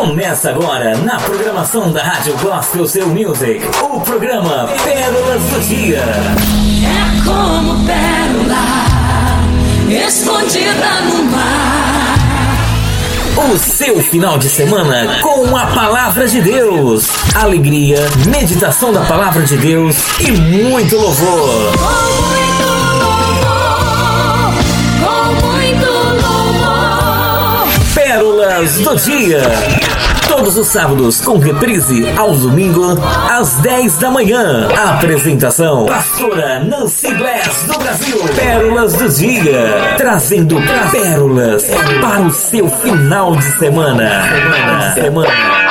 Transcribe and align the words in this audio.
Começa 0.00 0.48
agora 0.48 0.96
na 0.96 1.20
programação 1.20 1.92
da 1.92 2.02
Rádio 2.02 2.34
Gospel 2.38 2.86
Seu 2.86 3.06
Music, 3.06 3.60
o 3.82 4.00
programa 4.00 4.66
Pérolas 4.82 5.42
do 5.42 5.60
Dia. 5.60 5.98
É 5.98 7.22
como 7.22 7.84
pérola 7.84 8.64
escondida 10.06 11.02
no 11.02 11.24
mar. 11.24 12.16
O 13.52 13.58
seu 13.58 14.00
final 14.00 14.38
de 14.38 14.48
semana 14.48 15.18
com 15.20 15.54
a 15.54 15.66
palavra 15.66 16.26
de 16.26 16.40
Deus. 16.40 17.04
Alegria, 17.34 17.98
meditação 18.26 18.94
da 18.94 19.02
palavra 19.02 19.42
de 19.42 19.58
Deus 19.58 19.96
e 20.18 20.32
muito 20.32 20.96
louvor. 20.96 21.74
Pérolas 27.94 28.78
do 28.78 28.96
Dia. 28.96 29.79
Todos 30.40 30.56
os 30.56 30.68
sábados, 30.68 31.20
com 31.20 31.36
reprise 31.36 32.08
ao 32.16 32.34
domingo, 32.34 32.98
às 33.30 33.56
10 33.56 33.98
da 33.98 34.10
manhã. 34.10 34.68
Apresentação: 34.68 35.84
Pastora 35.84 36.64
Nancy 36.64 37.12
Bless 37.12 37.66
do 37.66 37.78
Brasil. 37.78 38.16
Pérolas 38.34 38.94
do 38.94 39.06
Dia. 39.10 39.96
Trazendo 39.98 40.56
pérolas 40.90 41.66
para 42.00 42.22
o 42.22 42.30
seu 42.30 42.70
final 42.70 43.36
de 43.36 43.44
semana. 43.58 44.08
Semana. 44.94 44.94
semana. 44.94 45.69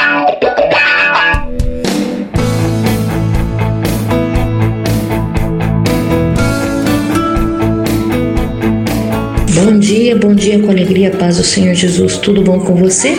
Bom 9.70 9.78
dia, 9.78 10.16
bom 10.16 10.34
dia 10.34 10.58
com 10.58 10.72
alegria, 10.72 11.12
paz 11.12 11.38
do 11.38 11.44
Senhor 11.44 11.76
Jesus, 11.76 12.18
tudo 12.18 12.42
bom 12.42 12.60
com 12.60 12.74
você? 12.74 13.16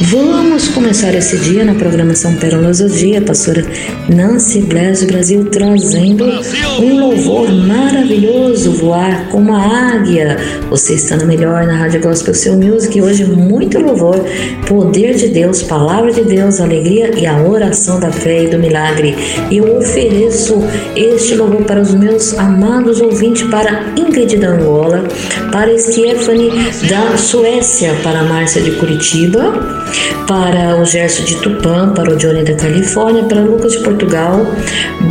Vamos 0.00 0.66
começar 0.66 1.14
esse 1.14 1.36
dia 1.38 1.64
na 1.64 1.72
programação 1.72 2.34
Pérolas 2.34 2.80
do 2.80 2.90
Dia, 2.90 3.22
pastora 3.22 3.64
Nancy 4.08 4.62
Bless 4.62 5.06
Brasil, 5.06 5.48
trazendo 5.50 6.24
um 6.80 6.98
louvor 6.98 7.48
maravilhoso, 7.52 8.72
voar 8.72 9.28
como 9.28 9.54
a 9.54 9.92
águia. 9.94 10.36
Você 10.68 10.94
está 10.94 11.16
na 11.16 11.24
melhor 11.24 11.64
na 11.64 11.76
Rádio 11.76 12.00
Gospel 12.00 12.34
Seu 12.34 12.56
Music, 12.56 13.00
hoje 13.00 13.24
muito 13.24 13.78
louvor, 13.78 14.20
poder 14.66 15.14
de 15.14 15.28
Deus, 15.28 15.62
palavra 15.62 16.10
de 16.10 16.24
Deus, 16.24 16.60
alegria 16.60 17.12
e 17.16 17.24
a 17.24 17.40
oração 17.40 18.00
da 18.00 18.10
fé 18.10 18.42
e 18.42 18.48
do 18.48 18.58
milagre. 18.58 19.14
Eu 19.48 19.76
ofereço 19.76 20.60
este 20.96 21.36
louvor 21.36 21.62
para 21.62 21.80
os 21.80 21.94
meus 21.94 22.36
amados 22.36 23.00
ouvintes, 23.00 23.44
para 23.44 23.92
Ingrid 23.96 24.38
da 24.38 24.48
Angola, 24.48 25.04
para 25.52 25.72
Stephanie 25.84 26.50
da 26.88 27.14
Suécia, 27.18 27.94
para 28.02 28.20
a 28.20 28.24
Márcia 28.24 28.62
de 28.62 28.70
Curitiba, 28.72 29.52
para 30.26 30.80
o 30.80 30.84
Gerson 30.86 31.24
de 31.24 31.36
Tupã, 31.36 31.92
para 31.94 32.14
o 32.14 32.16
Johnny 32.16 32.42
da 32.42 32.54
Califórnia, 32.54 33.24
para 33.24 33.42
Lucas 33.42 33.72
de 33.72 33.80
Portugal, 33.80 34.46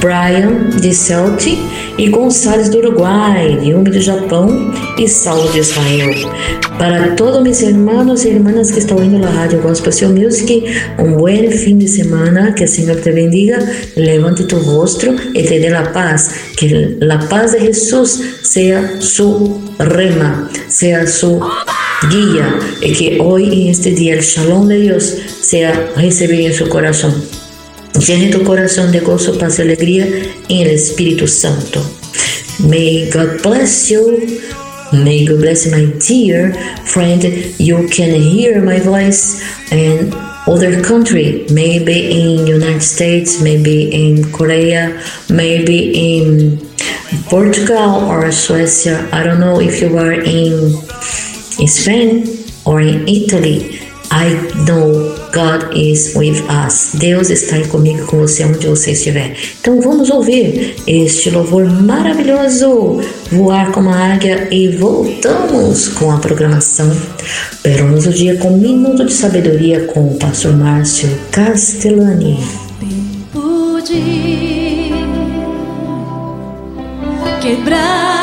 Brian 0.01 0.71
de 0.79 0.91
Celtic 0.93 1.59
e 1.97 2.09
Gonçalves 2.09 2.69
do 2.69 2.79
Uruguai, 2.79 3.59
Yumi 3.61 3.91
do 3.91 4.01
Japão 4.01 4.73
e 4.97 5.07
Saulo 5.07 5.51
de 5.51 5.59
Israel. 5.59 6.09
Para 6.79 7.11
todos 7.11 7.43
mis 7.43 7.61
hermanos 7.61 8.25
e 8.25 8.29
hermanas 8.29 8.71
que 8.71 8.79
estão 8.79 9.01
indo 9.03 9.19
na 9.19 9.29
Rádio 9.29 9.61
Gospel 9.61 10.09
Music, 10.09 10.63
um 10.97 11.13
bom 11.13 11.51
fim 11.51 11.77
de 11.77 11.87
semana, 11.87 12.51
que 12.51 12.63
o 12.63 12.67
Senhor 12.67 12.99
te 12.99 13.11
bendiga, 13.11 13.59
levante 13.95 14.43
tu 14.45 14.57
rostro 14.57 15.15
e 15.35 15.43
te 15.43 15.59
dê 15.59 15.73
a 15.73 15.83
paz, 15.83 16.31
que 16.57 16.97
a 17.07 17.17
paz 17.27 17.51
de 17.51 17.59
Jesus 17.59 18.39
seja 18.41 18.99
su 18.99 19.61
rema, 19.79 20.49
seja 20.73 21.05
su 21.07 21.39
guía 22.09 22.59
y 22.81 22.93
que 22.93 23.19
hoy 23.21 23.45
en 23.61 23.69
este 23.69 23.91
día 23.91 24.15
el 24.15 24.21
shalom 24.21 24.67
de 24.67 24.79
Dios 24.79 25.13
sea 25.41 25.91
recibido 25.95 26.47
en 26.47 26.53
su 26.53 26.67
corazón. 26.67 27.13
Llene 28.05 28.29
tu 28.29 28.43
corazón 28.43 28.91
de 28.91 28.99
gozo, 28.99 29.37
paz 29.37 29.59
y 29.59 29.61
alegría 29.61 30.07
en 30.49 30.67
el 30.67 30.71
Espíritu 30.71 31.27
Santo. 31.27 31.79
May 32.59 33.09
God 33.11 33.41
bless 33.43 33.89
you. 33.89 34.17
May 34.91 35.25
God 35.25 35.41
bless 35.41 35.67
my 35.67 35.85
dear 36.07 36.53
friend. 36.85 37.23
You 37.59 37.87
can 37.89 38.19
hear 38.19 38.61
my 38.61 38.79
voice 38.79 39.41
in 39.71 40.11
other 40.47 40.81
country, 40.81 41.45
maybe 41.51 42.11
in 42.11 42.47
United 42.47 42.81
States, 42.81 43.41
maybe 43.41 43.89
in 43.91 44.31
Korea, 44.31 44.99
maybe 45.29 46.17
in 46.17 46.59
Portugal 47.29 48.09
or 48.09 48.31
Suecia. 48.31 49.07
I 49.11 49.23
don't 49.23 49.39
know 49.39 49.59
if 49.61 49.81
you 49.81 49.97
are 49.97 50.13
in 50.13 50.73
in 51.59 51.67
Spain 51.67 52.25
or 52.65 52.81
in 52.81 53.07
Italy, 53.07 53.79
I 54.11 54.29
know 54.65 55.15
God 55.31 55.75
is 55.75 56.15
with 56.15 56.39
us. 56.49 56.93
Deus 56.93 57.29
está 57.29 57.59
comigo, 57.67 58.05
com 58.05 58.19
você, 58.19 58.45
onde 58.45 58.67
você 58.67 58.91
estiver. 58.91 59.35
Então 59.59 59.81
vamos 59.81 60.09
ouvir 60.09 60.75
este 60.85 61.31
louvor 61.31 61.65
maravilhoso, 61.65 63.01
voar 63.31 63.71
como 63.71 63.89
a 63.89 64.13
águia 64.13 64.47
e 64.51 64.67
voltamos 64.69 65.89
com 65.89 66.11
a 66.11 66.17
programação. 66.17 66.91
Pérolas 67.63 68.03
do 68.03 68.13
dia 68.13 68.37
com 68.37 68.57
Minuto 68.57 69.05
de 69.05 69.13
Sabedoria 69.13 69.85
com 69.85 70.07
o 70.07 70.15
pastor 70.15 70.55
Márcio 70.55 71.09
Castellani. 71.31 72.39
Tempo 72.79 73.81
de 73.81 74.62
quebrar 77.43 78.22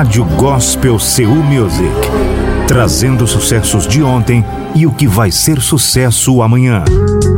Rádio 0.00 0.24
Gospel 0.24 0.98
Seu 0.98 1.28
Music. 1.28 1.92
Trazendo 2.66 3.26
sucessos 3.26 3.86
de 3.86 4.02
ontem 4.02 4.42
e 4.74 4.86
o 4.86 4.92
que 4.94 5.06
vai 5.06 5.30
ser 5.30 5.60
sucesso 5.60 6.40
amanhã. 6.40 6.82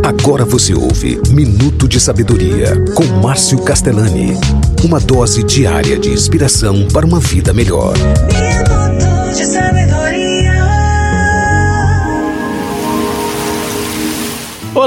Agora 0.04 0.44
você 0.44 0.72
ouve 0.72 1.20
Minuto 1.31 1.88
de 1.88 1.98
Sabedoria 1.98 2.81
com 2.94 3.04
Márcio 3.20 3.58
Castellani. 3.64 4.38
Uma 4.84 5.00
dose 5.00 5.42
diária 5.42 5.98
de 5.98 6.10
inspiração 6.10 6.86
para 6.92 7.04
uma 7.04 7.19
vida 7.19 7.52
melhor. 7.52 7.94
Minuto 7.98 9.36
de 9.36 9.44
sabedoria. 9.44 9.71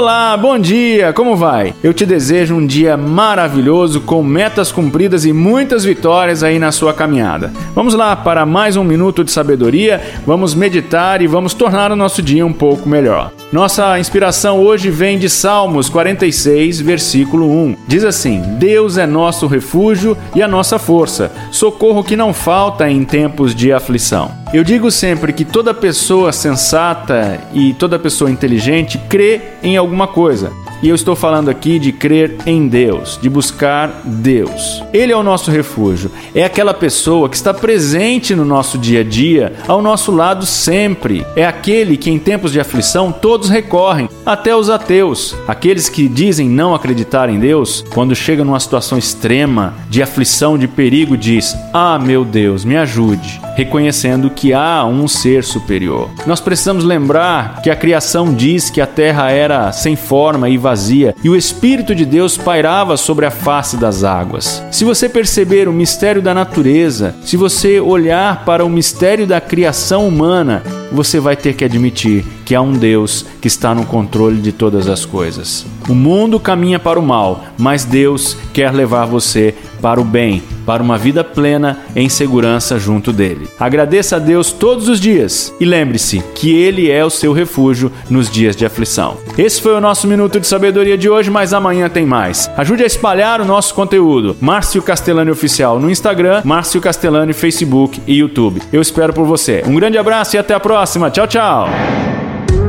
Olá, 0.06 0.36
bom 0.36 0.56
dia, 0.56 1.12
como 1.12 1.34
vai? 1.34 1.74
Eu 1.82 1.92
te 1.92 2.06
desejo 2.06 2.54
um 2.54 2.64
dia 2.64 2.96
maravilhoso 2.96 4.00
com 4.00 4.22
metas 4.22 4.70
cumpridas 4.70 5.24
e 5.24 5.32
muitas 5.32 5.84
vitórias 5.84 6.44
aí 6.44 6.60
na 6.60 6.70
sua 6.70 6.94
caminhada. 6.94 7.52
Vamos 7.74 7.92
lá 7.92 8.14
para 8.14 8.46
mais 8.46 8.76
um 8.76 8.84
minuto 8.84 9.24
de 9.24 9.32
sabedoria, 9.32 10.00
vamos 10.24 10.54
meditar 10.54 11.20
e 11.22 11.26
vamos 11.26 11.54
tornar 11.54 11.90
o 11.90 11.96
nosso 11.96 12.22
dia 12.22 12.46
um 12.46 12.52
pouco 12.52 12.88
melhor. 12.88 13.32
Nossa 13.52 13.98
inspiração 13.98 14.60
hoje 14.60 14.90
vem 14.90 15.18
de 15.18 15.28
Salmos 15.28 15.88
46, 15.88 16.80
versículo 16.82 17.50
1. 17.50 17.76
Diz 17.88 18.04
assim: 18.04 18.40
Deus 18.60 18.98
é 18.98 19.06
nosso 19.06 19.48
refúgio 19.48 20.16
e 20.36 20.40
a 20.40 20.46
nossa 20.46 20.78
força, 20.78 21.32
socorro 21.50 22.04
que 22.04 22.14
não 22.14 22.32
falta 22.32 22.88
em 22.88 23.02
tempos 23.02 23.52
de 23.56 23.72
aflição. 23.72 24.30
Eu 24.52 24.62
digo 24.62 24.90
sempre 24.92 25.32
que 25.32 25.44
toda 25.44 25.74
pessoa 25.74 26.32
sensata 26.32 27.40
e 27.52 27.74
toda 27.74 27.98
pessoa 27.98 28.30
inteligente 28.30 28.96
crê 29.08 29.40
em 29.62 29.76
alguma 29.76 30.06
coisa. 30.06 30.52
E 30.82 30.88
eu 30.88 30.94
estou 30.94 31.16
falando 31.16 31.48
aqui 31.48 31.78
de 31.78 31.90
crer 31.90 32.36
em 32.44 32.68
Deus, 32.68 33.18
de 33.20 33.30
buscar 33.30 34.02
Deus. 34.04 34.82
Ele 34.92 35.12
é 35.12 35.16
o 35.16 35.22
nosso 35.22 35.50
refúgio. 35.50 36.10
É 36.34 36.44
aquela 36.44 36.74
pessoa 36.74 37.28
que 37.28 37.36
está 37.36 37.54
presente 37.54 38.34
no 38.34 38.44
nosso 38.44 38.76
dia 38.76 39.00
a 39.00 39.04
dia, 39.04 39.54
ao 39.66 39.80
nosso 39.80 40.12
lado 40.12 40.44
sempre. 40.44 41.24
É 41.34 41.46
aquele 41.46 41.96
que 41.96 42.10
em 42.10 42.18
tempos 42.18 42.52
de 42.52 42.60
aflição 42.60 43.10
todos 43.10 43.48
recorrem, 43.48 44.08
até 44.24 44.54
os 44.54 44.68
ateus. 44.68 45.34
Aqueles 45.48 45.88
que 45.88 46.08
dizem 46.08 46.48
não 46.48 46.74
acreditar 46.74 47.30
em 47.30 47.38
Deus, 47.38 47.84
quando 47.94 48.14
chega 48.14 48.44
numa 48.44 48.60
situação 48.60 48.98
extrema 48.98 49.74
de 49.88 50.02
aflição, 50.02 50.58
de 50.58 50.68
perigo, 50.68 51.16
diz: 51.16 51.56
"Ah, 51.72 51.98
meu 51.98 52.24
Deus, 52.24 52.64
me 52.64 52.76
ajude", 52.76 53.40
reconhecendo 53.56 54.28
que 54.28 54.52
há 54.52 54.84
um 54.84 55.08
ser 55.08 55.42
superior. 55.42 56.10
Nós 56.26 56.40
precisamos 56.40 56.84
lembrar 56.84 57.62
que 57.62 57.70
a 57.70 57.76
criação 57.76 58.34
diz 58.34 58.68
que 58.68 58.80
a 58.80 58.86
terra 58.86 59.30
era 59.30 59.72
sem 59.72 59.96
forma 59.96 60.48
e 60.48 60.58
vazia 60.66 61.14
e 61.22 61.30
o 61.30 61.36
Espírito 61.36 61.94
de 61.94 62.04
Deus 62.04 62.36
pairava 62.36 62.96
sobre 62.96 63.24
a 63.24 63.30
face 63.30 63.76
das 63.76 64.02
águas. 64.02 64.64
Se 64.72 64.84
você 64.84 65.08
perceber 65.08 65.68
o 65.68 65.72
mistério 65.72 66.20
da 66.20 66.34
natureza, 66.34 67.14
se 67.22 67.36
você 67.36 67.78
olhar 67.78 68.44
para 68.44 68.64
o 68.64 68.68
mistério 68.68 69.28
da 69.28 69.40
criação 69.40 70.08
humana, 70.08 70.64
você 70.90 71.20
vai 71.20 71.36
ter 71.36 71.54
que 71.54 71.64
admitir 71.64 72.24
que 72.44 72.52
há 72.52 72.60
um 72.60 72.72
Deus 72.72 73.24
que 73.40 73.46
está 73.46 73.72
no 73.76 73.86
controle 73.86 74.40
de 74.40 74.50
todas 74.50 74.88
as 74.88 75.04
coisas. 75.04 75.64
O 75.88 75.94
mundo 75.94 76.40
caminha 76.40 76.80
para 76.80 76.98
o 76.98 77.02
mal, 77.02 77.44
mas 77.56 77.84
Deus 77.84 78.36
quer 78.52 78.72
levar 78.72 79.06
você 79.06 79.54
para 79.80 80.00
o 80.00 80.04
bem, 80.04 80.42
para 80.66 80.82
uma 80.82 80.98
vida 80.98 81.22
plena 81.22 81.78
em 81.94 82.08
segurança 82.08 82.78
junto 82.78 83.12
dele. 83.12 83.48
Agradeça 83.58 84.16
a 84.16 84.18
Deus 84.18 84.52
todos 84.52 84.88
os 84.88 85.00
dias 85.00 85.54
e 85.60 85.64
lembre-se 85.64 86.22
que 86.34 86.54
Ele 86.54 86.90
é 86.90 87.04
o 87.04 87.10
seu 87.10 87.32
refúgio 87.32 87.90
nos 88.10 88.28
dias 88.28 88.56
de 88.56 88.66
aflição. 88.66 89.16
Esse 89.38 89.62
foi 89.62 89.74
o 89.74 89.80
nosso 89.80 90.08
Minuto 90.08 90.40
de 90.40 90.46
Sabedoria 90.46 90.98
de 90.98 91.08
hoje, 91.08 91.30
mas 91.30 91.54
amanhã 91.54 91.88
tem 91.88 92.04
mais. 92.04 92.50
Ajude 92.56 92.82
a 92.82 92.86
espalhar 92.86 93.40
o 93.40 93.44
nosso 93.44 93.74
conteúdo. 93.74 94.36
Márcio 94.40 94.82
Castellani 94.82 95.30
Oficial 95.30 95.78
no 95.78 95.90
Instagram, 95.90 96.42
Márcio 96.44 96.80
Castellani 96.80 97.32
Facebook 97.32 98.00
e 98.06 98.14
YouTube. 98.14 98.60
Eu 98.72 98.82
espero 98.82 99.12
por 99.12 99.24
você. 99.24 99.62
Um 99.66 99.74
grande 99.74 99.96
abraço 99.96 100.36
e 100.36 100.38
até 100.38 100.54
a 100.54 100.60
próxima. 100.60 101.10
Tchau, 101.10 101.26
tchau. 101.26 101.95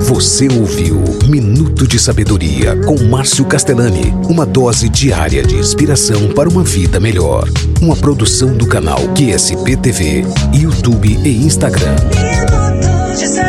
Você 0.02 0.48
ouviu 0.48 1.04
Minuto 1.28 1.88
de 1.88 2.00
Sabedoria 2.00 2.76
com 2.86 2.98
Márcio 3.04 3.46
Castellani. 3.46 4.14
Uma 4.30 4.46
dose 4.46 4.88
diária 4.90 5.44
de 5.44 5.56
inspiração 5.56 6.30
para 6.30 6.48
uma 6.48 6.64
vida 6.64 7.00
melhor. 7.00 7.50
Uma 7.82 7.96
produção 7.96 8.56
do 8.56 8.68
canal 8.68 9.00
QSP 9.14 9.76
TV, 9.78 10.24
YouTube 10.54 11.20
e 11.24 11.46
Instagram. 11.46 11.96
Minuto 12.16 13.18
de 13.18 13.28
sabedoria. 13.28 13.47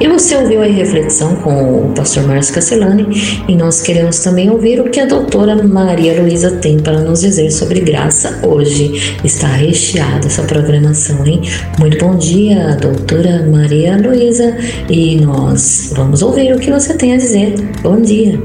E 0.00 0.08
você 0.08 0.36
ouviu 0.36 0.60
a 0.62 0.66
reflexão 0.66 1.36
com 1.36 1.86
o 1.86 1.94
pastor 1.94 2.24
Márcio 2.24 2.54
Castellani 2.54 3.06
e 3.48 3.54
nós 3.54 3.80
queremos 3.80 4.18
também 4.18 4.50
ouvir 4.50 4.80
o 4.80 4.90
que 4.90 4.98
a 4.98 5.06
doutora 5.06 5.62
Maria 5.62 6.20
Luísa 6.20 6.50
tem 6.56 6.78
para 6.78 7.00
nos 7.00 7.20
dizer 7.20 7.50
sobre 7.50 7.80
graça 7.80 8.40
hoje. 8.42 9.16
Está 9.22 9.46
recheada 9.46 10.26
essa 10.26 10.42
programação, 10.42 11.24
hein? 11.24 11.42
Muito 11.78 12.04
bom 12.04 12.16
dia, 12.16 12.76
doutora 12.80 13.46
Maria 13.46 13.96
Luísa, 13.96 14.56
e 14.90 15.20
nós 15.20 15.92
vamos 15.94 16.22
ouvir 16.22 16.52
o 16.54 16.58
que 16.58 16.70
você 16.70 16.94
tem 16.94 17.14
a 17.14 17.16
dizer. 17.16 17.54
Bom 17.82 18.00
dia. 18.00 18.40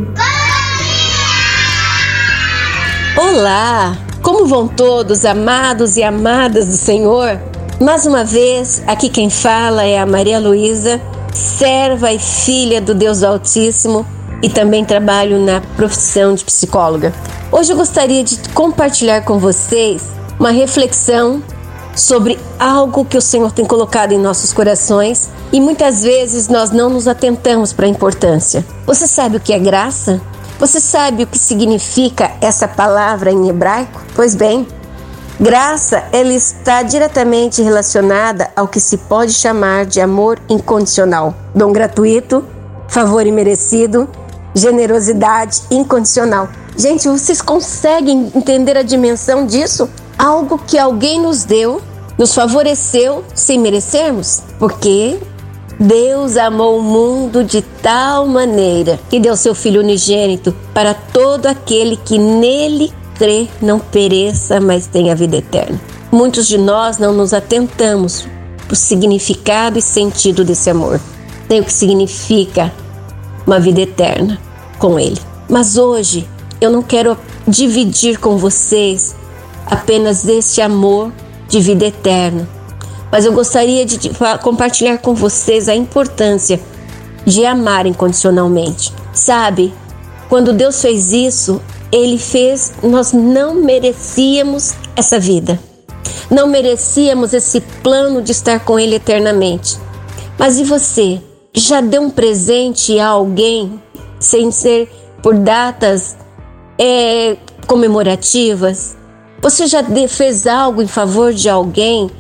Olá! 3.17 3.97
Como 4.21 4.45
vão 4.45 4.67
todos, 4.67 5.25
amados 5.25 5.97
e 5.97 6.03
amadas 6.03 6.67
do 6.67 6.73
Senhor? 6.73 7.39
Mais 7.81 8.05
uma 8.05 8.23
vez, 8.23 8.83
aqui 8.85 9.09
quem 9.09 9.29
fala 9.29 9.83
é 9.83 9.97
a 9.97 10.05
Maria 10.05 10.39
Luísa, 10.39 11.01
serva 11.37 12.11
e 12.11 12.19
filha 12.19 12.81
do 12.81 12.93
Deus 12.93 13.23
Altíssimo 13.23 14.05
e 14.41 14.49
também 14.49 14.85
trabalho 14.85 15.39
na 15.39 15.61
profissão 15.75 16.33
de 16.33 16.43
psicóloga. 16.43 17.13
Hoje 17.51 17.71
eu 17.71 17.77
gostaria 17.77 18.23
de 18.23 18.37
compartilhar 18.49 19.21
com 19.21 19.39
vocês 19.39 20.03
uma 20.39 20.51
reflexão 20.51 21.41
sobre 21.95 22.39
algo 22.57 23.03
que 23.03 23.17
o 23.17 23.21
Senhor 23.21 23.51
tem 23.51 23.65
colocado 23.65 24.11
em 24.13 24.19
nossos 24.19 24.53
corações 24.53 25.29
e 25.51 25.59
muitas 25.59 26.03
vezes 26.03 26.47
nós 26.47 26.71
não 26.71 26.89
nos 26.89 27.07
atentamos 27.07 27.73
para 27.73 27.85
a 27.85 27.89
importância. 27.89 28.65
Você 28.85 29.07
sabe 29.07 29.37
o 29.37 29.39
que 29.39 29.51
é 29.51 29.59
graça? 29.59 30.21
Você 30.59 30.79
sabe 30.79 31.23
o 31.23 31.27
que 31.27 31.39
significa 31.39 32.31
essa 32.41 32.67
palavra 32.67 33.31
em 33.31 33.49
hebraico? 33.49 34.01
Pois 34.15 34.35
bem, 34.35 34.67
graça 35.39 36.03
ela 36.11 36.33
está 36.33 36.83
diretamente 36.83 37.61
relacionada 37.61 38.51
ao 38.55 38.67
que 38.67 38.79
se 38.79 38.97
pode 38.97 39.31
chamar 39.31 39.85
de 39.85 40.01
amor 40.01 40.37
incondicional, 40.49 41.33
dom 41.55 41.71
gratuito, 41.71 42.43
favor 42.89 43.25
imerecido, 43.25 44.09
generosidade 44.53 45.61
incondicional. 45.71 46.49
Gente, 46.75 47.07
vocês 47.07 47.41
conseguem 47.41 48.31
entender 48.35 48.77
a 48.77 48.83
dimensão 48.83 49.45
disso? 49.45 49.89
Algo 50.17 50.59
que 50.59 50.77
alguém 50.77 51.21
nos 51.21 51.45
deu, 51.45 51.81
nos 52.17 52.35
favoreceu 52.35 53.23
sem 53.33 53.59
merecermos? 53.59 54.41
Porque 54.57 55.19
Deus 55.79 56.35
amou 56.35 56.79
o 56.79 56.83
mundo 56.83 57.43
de 57.43 57.61
tal 57.61 58.27
maneira 58.27 58.99
que 59.09 59.19
deu 59.19 59.37
seu 59.37 59.55
Filho 59.55 59.79
unigênito 59.79 60.53
para 60.73 60.93
todo 60.93 61.45
aquele 61.45 61.95
que 61.95 62.17
nele 62.17 62.93
crê 63.19 63.49
não 63.61 63.79
pereça, 63.79 64.61
mas 64.61 64.87
tenha 64.87 65.13
vida 65.13 65.35
eterna. 65.35 65.79
Muitos 66.09 66.47
de 66.47 66.57
nós 66.57 66.97
não 66.97 67.13
nos 67.13 67.33
atentamos 67.33 68.25
para 68.65 68.73
o 68.73 68.75
significado 68.75 69.77
e 69.77 69.81
sentido 69.81 70.45
desse 70.45 70.69
amor, 70.69 71.01
nem 71.49 71.59
o 71.59 71.65
que 71.65 71.73
significa 71.73 72.73
uma 73.45 73.59
vida 73.59 73.81
eterna 73.81 74.39
com 74.79 74.97
Ele. 74.97 75.19
Mas 75.49 75.77
hoje 75.77 76.27
eu 76.61 76.71
não 76.71 76.81
quero 76.81 77.17
dividir 77.45 78.19
com 78.19 78.37
vocês 78.37 79.15
apenas 79.65 80.25
esse 80.25 80.61
amor 80.61 81.11
de 81.47 81.59
vida 81.59 81.85
eterna, 81.85 82.47
mas 83.11 83.25
eu 83.25 83.33
gostaria 83.33 83.85
de 83.85 84.11
compartilhar 84.41 84.99
com 84.99 85.13
vocês 85.13 85.67
a 85.67 85.75
importância 85.75 86.59
de 87.25 87.45
amar 87.45 87.85
incondicionalmente. 87.85 88.93
Sabe, 89.11 89.73
quando 90.29 90.53
Deus 90.53 90.81
fez 90.81 91.11
isso, 91.11 91.59
Ele 91.91 92.17
fez, 92.17 92.73
nós 92.83 93.13
não 93.13 93.55
merecíamos 93.55 94.73
essa 94.95 95.19
vida, 95.19 95.59
não 96.29 96.47
merecíamos 96.47 97.33
esse 97.33 97.61
plano 97.61 98.21
de 98.21 98.31
estar 98.31 98.59
com 98.59 98.79
Ele 98.79 98.95
eternamente. 98.95 99.77
Mas 100.37 100.59
e 100.59 100.63
você? 100.63 101.21
Já 101.53 101.81
deu 101.81 102.03
um 102.03 102.09
presente 102.09 102.99
a 102.99 103.07
alguém 103.07 103.81
sem 104.19 104.51
ser 104.51 104.89
por 105.23 105.35
datas 105.35 106.15
é, 106.77 107.35
comemorativas? 107.65 108.95
Você 109.41 109.67
já 109.67 109.83
fez 110.07 110.45
algo 110.45 110.81
em 110.81 110.87
favor 110.87 111.33
de 111.33 111.49
alguém 111.49 112.11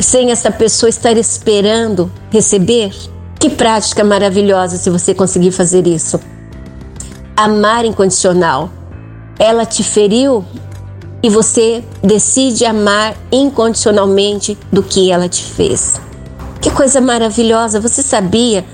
sem 0.00 0.30
essa 0.30 0.50
pessoa 0.50 0.90
estar 0.90 1.16
esperando 1.16 2.10
receber? 2.30 2.92
Que 3.38 3.50
prática 3.50 4.02
maravilhosa 4.02 4.76
se 4.76 4.88
você 4.90 5.14
conseguir 5.14 5.52
fazer 5.52 5.86
isso. 5.86 6.20
Amar 7.36 7.84
incondicional. 7.84 8.70
Ela 9.38 9.64
te 9.64 9.82
feriu 9.82 10.44
e 11.22 11.30
você 11.30 11.82
decide 12.02 12.64
amar 12.64 13.16
incondicionalmente 13.30 14.58
do 14.70 14.82
que 14.82 15.10
ela 15.10 15.28
te 15.28 15.42
fez. 15.42 16.00
Que 16.60 16.70
coisa 16.70 17.00
maravilhosa! 17.00 17.80
Você 17.80 18.02
sabia 18.02 18.64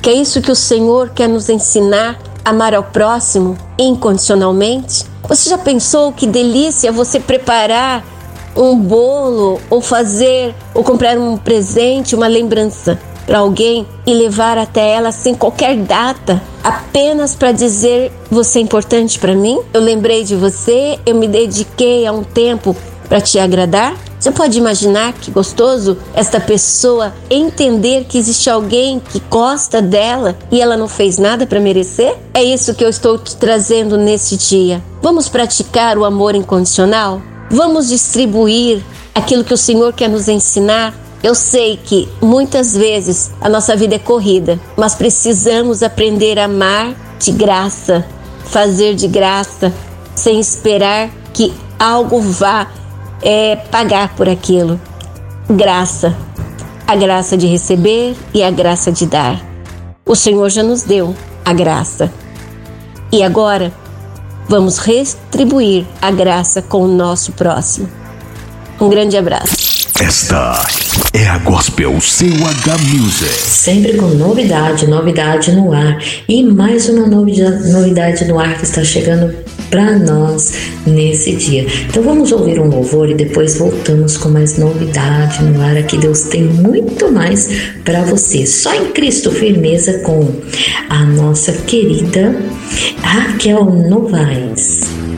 que 0.00 0.08
é 0.08 0.14
isso 0.14 0.40
que 0.40 0.50
o 0.50 0.56
Senhor 0.56 1.10
quer 1.10 1.28
nos 1.28 1.48
ensinar? 1.48 2.18
Amar 2.44 2.74
ao 2.74 2.84
próximo 2.84 3.56
incondicionalmente? 3.78 5.04
Você 5.28 5.50
já 5.50 5.58
pensou 5.58 6.12
que 6.12 6.26
delícia 6.26 6.92
você 6.92 7.20
preparar 7.20 8.04
um 8.56 8.78
bolo 8.78 9.60
ou 9.68 9.80
fazer 9.80 10.54
ou 10.72 10.82
comprar 10.82 11.18
um 11.18 11.36
presente, 11.36 12.14
uma 12.14 12.28
lembrança 12.28 12.98
para 13.26 13.38
alguém 13.38 13.86
e 14.06 14.14
levar 14.14 14.56
até 14.56 14.88
ela 14.90 15.10
sem 15.10 15.34
qualquer 15.34 15.76
data, 15.76 16.40
apenas 16.62 17.34
para 17.34 17.52
dizer 17.52 18.12
você 18.30 18.60
é 18.60 18.62
importante 18.62 19.18
para 19.18 19.34
mim? 19.34 19.58
Eu 19.74 19.80
lembrei 19.80 20.24
de 20.24 20.36
você, 20.36 20.98
eu 21.04 21.16
me 21.16 21.26
dediquei 21.26 22.06
a 22.06 22.12
um 22.12 22.22
tempo 22.22 22.74
para 23.08 23.20
te 23.20 23.38
agradar? 23.38 23.96
Você 24.18 24.30
pode 24.30 24.58
imaginar 24.58 25.12
que 25.12 25.30
gostoso 25.30 25.96
esta 26.14 26.40
pessoa 26.40 27.12
entender 27.30 28.04
que 28.04 28.18
existe 28.18 28.48
alguém 28.48 28.98
que 28.98 29.20
gosta 29.30 29.82
dela 29.82 30.36
e 30.50 30.60
ela 30.60 30.76
não 30.76 30.88
fez 30.88 31.18
nada 31.18 31.46
para 31.46 31.60
merecer? 31.60 32.16
É 32.32 32.42
isso 32.42 32.74
que 32.74 32.84
eu 32.84 32.88
estou 32.88 33.18
te 33.18 33.36
trazendo 33.36 33.96
nesse 33.96 34.36
dia. 34.36 34.82
Vamos 35.02 35.28
praticar 35.28 35.98
o 35.98 36.04
amor 36.04 36.34
incondicional? 36.34 37.20
Vamos 37.50 37.88
distribuir 37.88 38.82
aquilo 39.14 39.44
que 39.44 39.54
o 39.54 39.58
Senhor 39.58 39.92
quer 39.92 40.08
nos 40.08 40.28
ensinar? 40.28 40.94
Eu 41.26 41.34
sei 41.34 41.76
que 41.76 42.08
muitas 42.22 42.76
vezes 42.76 43.32
a 43.40 43.48
nossa 43.48 43.74
vida 43.74 43.96
é 43.96 43.98
corrida, 43.98 44.60
mas 44.76 44.94
precisamos 44.94 45.82
aprender 45.82 46.38
a 46.38 46.44
amar 46.44 46.94
de 47.18 47.32
graça, 47.32 48.06
fazer 48.44 48.94
de 48.94 49.08
graça, 49.08 49.72
sem 50.14 50.38
esperar 50.38 51.10
que 51.34 51.52
algo 51.80 52.20
vá 52.20 52.68
é, 53.20 53.56
pagar 53.56 54.14
por 54.14 54.28
aquilo. 54.28 54.80
Graça. 55.50 56.16
A 56.86 56.94
graça 56.94 57.36
de 57.36 57.48
receber 57.48 58.14
e 58.32 58.44
a 58.44 58.50
graça 58.52 58.92
de 58.92 59.04
dar. 59.04 59.44
O 60.06 60.14
Senhor 60.14 60.48
já 60.48 60.62
nos 60.62 60.84
deu 60.84 61.12
a 61.44 61.52
graça. 61.52 62.08
E 63.10 63.24
agora 63.24 63.72
vamos 64.48 64.78
retribuir 64.78 65.88
a 66.00 66.12
graça 66.12 66.62
com 66.62 66.82
o 66.82 66.86
nosso 66.86 67.32
próximo. 67.32 67.90
Um 68.80 68.88
grande 68.88 69.16
abraço. 69.16 69.75
Esta 70.00 70.52
é 71.14 71.26
a 71.26 71.38
Gospel 71.38 71.92
CUH 71.92 72.78
Music. 72.94 73.32
Sempre 73.32 73.94
com 73.94 74.08
novidade, 74.08 74.86
novidade 74.86 75.52
no 75.52 75.72
ar. 75.72 75.98
E 76.28 76.42
mais 76.42 76.86
uma 76.90 77.06
novidade, 77.06 78.26
no 78.26 78.38
ar 78.38 78.58
que 78.58 78.64
está 78.64 78.84
chegando 78.84 79.34
para 79.70 79.98
nós 79.98 80.52
nesse 80.86 81.34
dia. 81.36 81.66
Então 81.88 82.02
vamos 82.02 82.30
ouvir 82.30 82.60
um 82.60 82.68
louvor 82.68 83.08
e 83.08 83.14
depois 83.14 83.56
voltamos 83.56 84.18
com 84.18 84.28
mais 84.28 84.58
novidade 84.58 85.42
no 85.42 85.62
ar. 85.62 85.78
Aqui 85.78 85.96
Deus 85.96 86.24
tem 86.24 86.44
muito 86.44 87.10
mais 87.10 87.48
para 87.82 88.02
você. 88.02 88.44
Só 88.44 88.74
em 88.74 88.92
Cristo 88.92 89.30
firmeza 89.30 90.00
com 90.00 90.30
a 90.90 91.04
nossa 91.04 91.52
querida 91.52 92.36
Raquel 93.02 93.64
Novaes. 93.64 95.15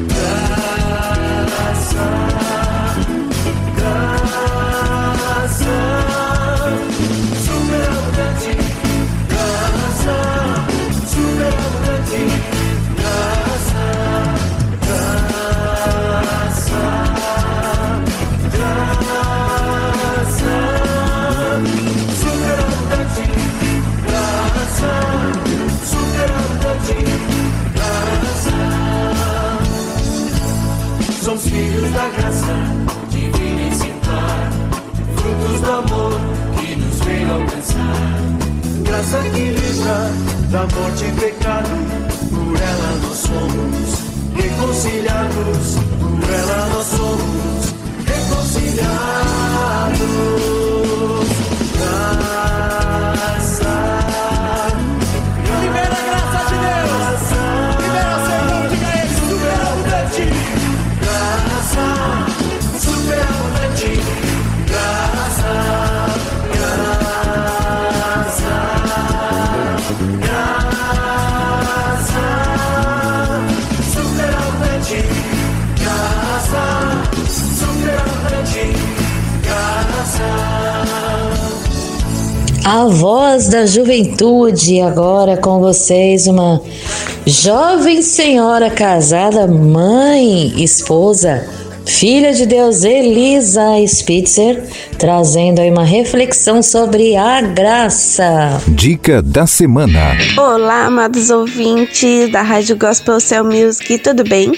Graça 39.11 39.31
que 39.31 39.41
livra 39.41 40.11
da 40.50 40.67
morte 40.67 41.07
e 41.07 41.12
pecado, 41.12 41.71
por 42.29 42.61
ela 42.61 42.93
nós 43.03 43.17
somos 43.17 44.05
reconciliados, 44.37 45.79
por 45.99 46.31
ela 46.31 46.67
nós 46.67 46.87
somos 46.88 47.75
reconciliados. 48.05 50.67
A 82.70 82.84
voz 82.84 83.48
da 83.48 83.64
juventude, 83.64 84.78
agora 84.82 85.38
com 85.38 85.58
vocês, 85.58 86.26
uma 86.26 86.60
jovem 87.25 88.02
senhora 88.02 88.68
casada, 88.68 89.46
mãe, 89.46 90.52
esposa, 90.62 91.48
filha 91.88 92.33
de 92.33 92.45
Deus, 92.45 92.85
Elisa 92.85 93.62
Spitzer, 93.87 94.62
trazendo 94.99 95.61
aí 95.61 95.71
uma 95.71 95.85
reflexão 95.85 96.62
sobre 96.62 97.16
a 97.16 97.40
graça. 97.40 98.61
Dica 98.68 99.23
da 99.23 99.47
semana. 99.47 100.16
Olá, 100.37 100.85
amados 100.85 101.30
ouvintes 101.30 102.30
da 102.30 102.42
Rádio 102.42 102.76
Gospel 102.76 103.18
Cell 103.18 103.45
Music, 103.45 103.99
tudo 103.99 104.23
bem? 104.23 104.52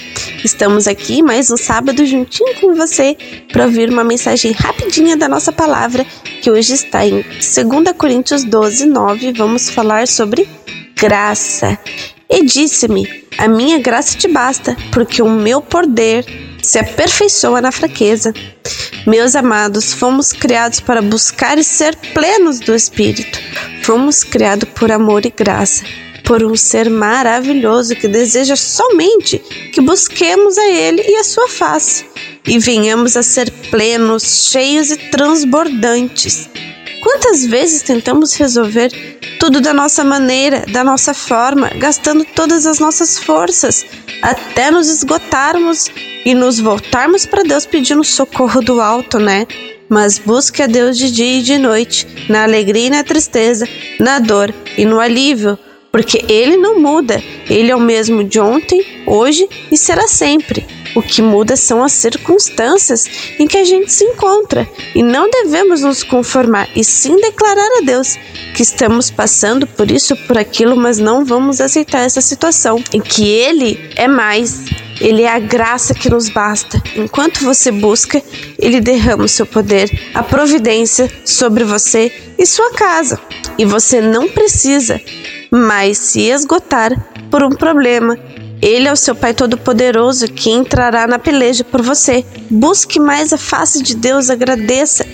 Estamos 0.44 0.88
aqui 0.88 1.22
mais 1.22 1.50
um 1.50 1.56
sábado 1.56 2.04
juntinho 2.04 2.60
com 2.60 2.75
você 2.75 3.16
para 3.52 3.64
ouvir 3.64 3.88
uma 3.88 4.02
mensagem 4.02 4.52
rapidinha 4.52 5.16
da 5.16 5.28
nossa 5.28 5.52
palavra, 5.52 6.04
que 6.42 6.50
hoje 6.50 6.75
está 6.75 7.06
em 7.06 7.22
2 7.22 7.96
Coríntios 7.96 8.44
12, 8.44 8.87
9. 8.87 9.32
Vamos 9.32 9.70
falar 9.70 10.08
sobre 10.08 10.49
graça. 10.96 11.78
E 12.30 12.44
disse-me: 12.44 13.25
A 13.38 13.49
minha 13.49 13.78
graça 13.78 14.16
te 14.16 14.28
basta, 14.28 14.76
porque 14.92 15.20
o 15.20 15.28
meu 15.28 15.60
poder 15.60 16.25
se 16.62 16.78
aperfeiçoa 16.78 17.60
na 17.60 17.72
fraqueza. 17.72 18.32
Meus 19.06 19.34
amados, 19.34 19.92
fomos 19.92 20.32
criados 20.32 20.78
para 20.78 21.02
buscar 21.02 21.58
e 21.58 21.64
ser 21.64 21.96
plenos 22.14 22.60
do 22.60 22.75
Espírito. 22.75 23.40
Fomos 23.82 24.22
criados 24.22 24.68
por 24.70 24.92
amor 24.92 25.26
e 25.26 25.30
graça, 25.30 25.84
por 26.25 26.44
um 26.44 26.54
ser 26.54 26.88
maravilhoso 26.88 27.96
que 27.96 28.06
deseja 28.06 28.54
somente 28.54 29.38
que 29.72 29.80
busquemos 29.80 30.56
a 30.58 30.68
Ele 30.68 31.02
e 31.02 31.16
a 31.16 31.25
Sua 31.25 31.49
face, 31.49 32.04
e 32.46 32.58
venhamos 32.58 33.16
a 33.16 33.22
ser 33.22 33.50
plenos, 33.70 34.49
cheios 34.50 34.90
e 34.90 34.96
transbordantes. 34.96 36.49
Quantas 37.02 37.47
vezes 37.47 37.83
tentamos 37.83 38.35
resolver 38.35 38.90
tudo 39.38 39.61
da 39.61 39.73
nossa 39.73 40.04
maneira, 40.04 40.64
da 40.71 40.85
nossa 40.85 41.14
forma, 41.14 41.71
gastando 41.71 42.25
todas 42.25 42.66
as 42.66 42.78
nossas 42.78 43.19
forças, 43.19 43.87
até 44.21 44.71
nos 44.71 44.88
esgotarmos 44.88 45.90
e 46.25 46.35
nos 46.35 46.61
voltarmos 46.61 47.25
para 47.25 47.42
Deus 47.42 47.64
pedindo 47.64 48.04
socorro 48.04 48.61
do 48.61 48.80
alto, 48.80 49.19
né? 49.19 49.47
Mas 49.88 50.19
busque 50.19 50.62
a 50.62 50.66
Deus 50.66 50.97
de 50.97 51.11
dia 51.11 51.38
e 51.38 51.42
de 51.42 51.59
noite, 51.59 52.07
na 52.28 52.42
alegria 52.42 52.87
e 52.87 52.90
na 52.90 53.02
tristeza, 53.02 53.66
na 53.99 54.19
dor 54.19 54.54
e 54.76 54.85
no 54.85 55.00
alívio, 55.00 55.59
porque 55.90 56.25
Ele 56.28 56.57
não 56.57 56.78
muda. 56.78 57.23
Ele 57.49 57.71
é 57.71 57.76
o 57.76 57.80
mesmo 57.80 58.23
de 58.23 58.38
ontem, 58.38 58.85
hoje 59.07 59.49
e 59.73 59.76
será 59.76 60.07
sempre. 60.07 60.79
O 60.94 61.02
que 61.02 61.23
muda 61.23 61.56
são 61.56 61.82
as 61.82 61.92
circunstâncias 61.92 63.06
em 63.38 63.47
que 63.47 63.56
a 63.56 63.64
gente 63.64 63.92
se 63.92 64.04
encontra 64.04 64.68
e 64.94 65.02
não 65.02 65.30
devemos 65.30 65.82
nos 65.82 66.02
conformar 66.02 66.68
e 66.75 66.82
sim 66.82 67.16
declarar 67.20 67.78
a 67.78 67.80
Deus 67.85 68.16
que 68.54 68.62
estamos 68.62 69.11
passando 69.11 69.66
por 69.66 69.90
isso, 69.90 70.16
por 70.26 70.37
aquilo, 70.37 70.76
mas 70.76 70.99
não 70.99 71.25
vamos 71.25 71.61
aceitar 71.61 72.00
essa 72.00 72.20
situação 72.20 72.82
em 72.92 73.00
que 73.00 73.28
Ele 73.28 73.90
é 73.97 74.09
mais. 74.09 74.64
Ele 75.00 75.23
é 75.23 75.32
a 75.32 75.38
graça 75.38 75.94
que 75.94 76.11
nos 76.11 76.28
basta. 76.28 76.82
Enquanto 76.94 77.42
você 77.42 77.70
busca, 77.70 78.23
Ele 78.59 78.80
derrama 78.80 79.25
o 79.25 79.28
seu 79.28 79.47
poder, 79.47 79.90
a 80.12 80.23
providência 80.23 81.11
sobre 81.25 81.64
você 81.64 82.12
e 82.38 82.44
sua 82.44 82.73
casa. 82.73 83.18
E 83.56 83.64
você 83.64 84.00
não 84.00 84.28
precisa 84.28 85.00
mais 85.50 85.99
se 85.99 86.23
esgotar 86.23 86.92
por 87.30 87.42
um 87.42 87.50
problema 87.50 88.18
ele 88.62 88.88
é 88.88 88.92
o 88.92 88.96
seu 88.96 89.14
Pai 89.14 89.32
Todo-Poderoso 89.32 90.28
que 90.28 90.50
entrará 90.50 91.06
na 91.06 91.18
peleja 91.18 91.64
por 91.64 91.80
você. 91.80 92.24
Busque 92.50 93.00
mais 93.00 93.32
a 93.32 93.38
face 93.38 93.82
de 93.82 93.94
Deus, 93.96 94.28
agradeça, 94.28 95.06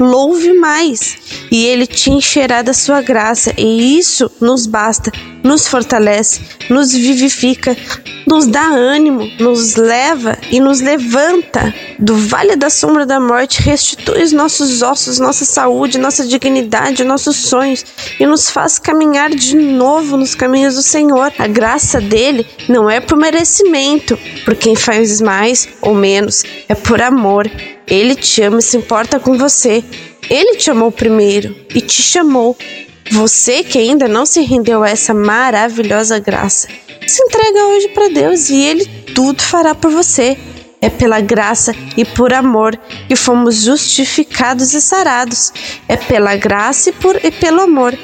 louve 0.00 0.54
mais, 0.54 1.16
e 1.50 1.66
Ele 1.66 1.86
te 1.86 2.10
encherá 2.10 2.62
da 2.62 2.72
sua 2.72 3.02
graça, 3.02 3.52
e 3.58 3.98
isso 3.98 4.30
nos 4.40 4.66
basta, 4.66 5.12
nos 5.44 5.68
fortalece, 5.68 6.40
nos 6.70 6.92
vivifica, 6.92 7.76
nos 8.26 8.46
dá 8.46 8.66
ânimo, 8.66 9.30
nos 9.38 9.76
leva 9.76 10.38
e 10.50 10.58
nos 10.58 10.80
levanta 10.80 11.72
do 11.98 12.16
vale 12.16 12.56
da 12.56 12.70
sombra 12.70 13.04
da 13.04 13.20
morte, 13.20 13.60
restitui 13.60 14.22
os 14.22 14.32
nossos 14.32 14.80
ossos, 14.80 15.20
nossa 15.20 15.44
saúde, 15.44 15.98
nossa 15.98 16.26
dignidade, 16.26 17.04
nossos 17.04 17.36
sonhos 17.36 17.84
e 18.18 18.26
nos 18.26 18.48
faz 18.48 18.78
caminhar 18.78 19.28
de 19.30 19.54
novo 19.54 20.16
nos 20.16 20.34
caminhos 20.34 20.76
do 20.76 20.82
Senhor. 20.82 21.30
A 21.38 21.46
graça 21.46 22.00
dele 22.00 22.46
não 22.66 22.88
é 22.88 22.98
por 22.98 23.18
merecimento, 23.18 24.18
por 24.44 24.54
quem 24.54 24.74
faz 24.74 25.20
mais 25.20 25.68
ou 25.82 25.94
menos, 25.94 26.42
é 26.68 26.74
por 26.74 27.02
amor. 27.02 27.50
Ele 27.86 28.14
te 28.14 28.40
ama 28.42 28.60
e 28.60 28.62
se 28.62 28.78
importa 28.78 29.20
com 29.20 29.36
você. 29.36 29.84
Ele 30.30 30.56
te 30.56 30.70
amou 30.70 30.90
primeiro 30.90 31.54
e 31.74 31.82
te 31.82 32.00
chamou. 32.00 32.56
Você 33.12 33.62
que 33.62 33.78
ainda 33.78 34.08
não 34.08 34.24
se 34.24 34.40
rendeu 34.40 34.82
a 34.82 34.88
essa 34.88 35.12
maravilhosa 35.12 36.18
graça, 36.18 36.68
se 37.06 37.22
entrega 37.22 37.66
hoje 37.66 37.88
para 37.88 38.08
Deus 38.08 38.50
e 38.50 38.56
Ele 38.56 38.86
tudo 39.14 39.42
fará 39.42 39.74
por 39.74 39.90
você. 39.90 40.36
É 40.80 40.90
pela 40.90 41.18
graça 41.18 41.74
e 41.96 42.04
por 42.04 42.34
amor 42.34 42.76
que 43.08 43.16
fomos 43.16 43.62
justificados 43.62 44.74
e 44.74 44.82
sarados. 44.82 45.50
É 45.88 45.96
pela 45.96 46.36
graça 46.36 46.90
e, 46.90 46.92
por, 46.92 47.16
e 47.24 47.30
pelo 47.30 47.62
amor 47.62 47.96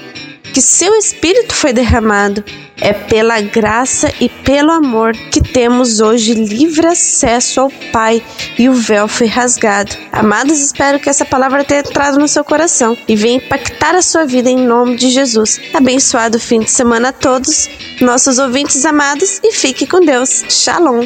que 0.52 0.60
seu 0.60 0.94
espírito 0.94 1.54
foi 1.54 1.72
derramado. 1.72 2.44
É 2.82 2.92
pela 2.94 3.40
graça 3.42 4.10
e 4.20 4.28
pelo 4.28 4.70
amor 4.70 5.12
que 5.12 5.42
temos 5.42 6.00
hoje 6.00 6.32
livre 6.32 6.86
acesso 6.86 7.60
ao 7.60 7.70
Pai 7.92 8.22
e 8.58 8.68
o 8.68 8.72
véu 8.74 9.06
foi 9.06 9.26
rasgado. 9.26 9.94
Amados, 10.10 10.58
espero 10.58 10.98
que 10.98 11.10
essa 11.10 11.24
palavra 11.24 11.62
tenha 11.62 11.80
entrado 11.80 12.18
no 12.18 12.26
seu 12.26 12.42
coração 12.42 12.96
e 13.06 13.14
venha 13.14 13.36
impactar 13.36 13.94
a 13.94 14.02
sua 14.02 14.24
vida 14.24 14.48
em 14.48 14.56
nome 14.56 14.96
de 14.96 15.10
Jesus. 15.10 15.60
Abençoado 15.74 16.40
fim 16.40 16.60
de 16.60 16.70
semana 16.70 17.10
a 17.10 17.12
todos, 17.12 17.68
nossos 18.00 18.38
ouvintes 18.38 18.84
amados, 18.86 19.40
e 19.44 19.52
fique 19.52 19.86
com 19.86 20.00
Deus. 20.00 20.44
Shalom. 20.48 21.04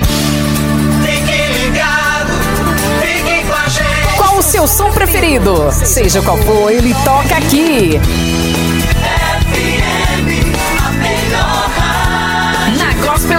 Qual 4.17 4.39
o 4.39 4.43
seu 4.43 4.69
som 4.69 4.93
preferido? 4.93 5.73
Seja 5.73 6.23
qual 6.23 6.37
for, 6.39 6.71
ele 6.71 6.95
toca 7.05 7.37
aqui. 7.37 8.01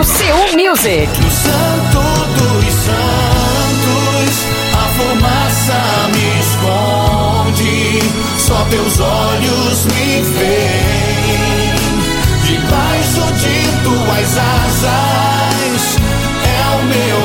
Na 0.06 0.12
Gospel 0.12 0.16
Seul 0.18 0.50
Music. 0.56 1.08
No 1.20 1.32
santo 1.32 2.02
dos 2.38 2.74
santos, 2.74 4.34
a 4.74 4.86
fumaça 4.94 5.82
me 6.14 6.28
esconde. 6.40 7.76
Só 8.38 8.66
teus 8.70 9.00
olhos 9.00 9.86
me 9.86 10.22
veem. 10.22 11.76
Debaixo 12.44 13.34
de 13.34 13.56
tuas 13.84 14.38
asas 14.38 15.98
é 16.44 16.76
o 16.76 16.84
meu 16.86 17.25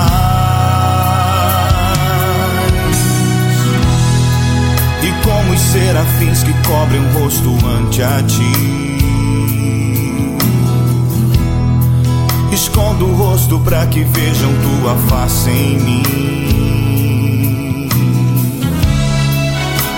Serafins 5.71 6.43
que 6.43 6.53
cobrem 6.67 6.99
o 6.99 7.19
rosto 7.19 7.49
ante 7.65 8.03
a 8.03 8.21
Ti. 8.23 8.97
Escondo 12.51 13.05
o 13.05 13.15
rosto 13.15 13.57
para 13.59 13.87
que 13.87 14.03
vejam 14.03 14.51
tua 14.63 14.95
face 15.07 15.49
em 15.49 15.79
mim. 15.79 16.03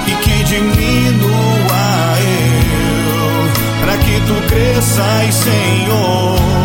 E 0.06 0.12
que 0.24 0.44
diminua 0.44 2.18
eu, 2.22 3.82
para 3.82 3.98
que 3.98 4.22
tu 4.28 4.48
cresças, 4.48 5.34
Senhor. 5.34 6.63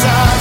Tuas 0.00 0.37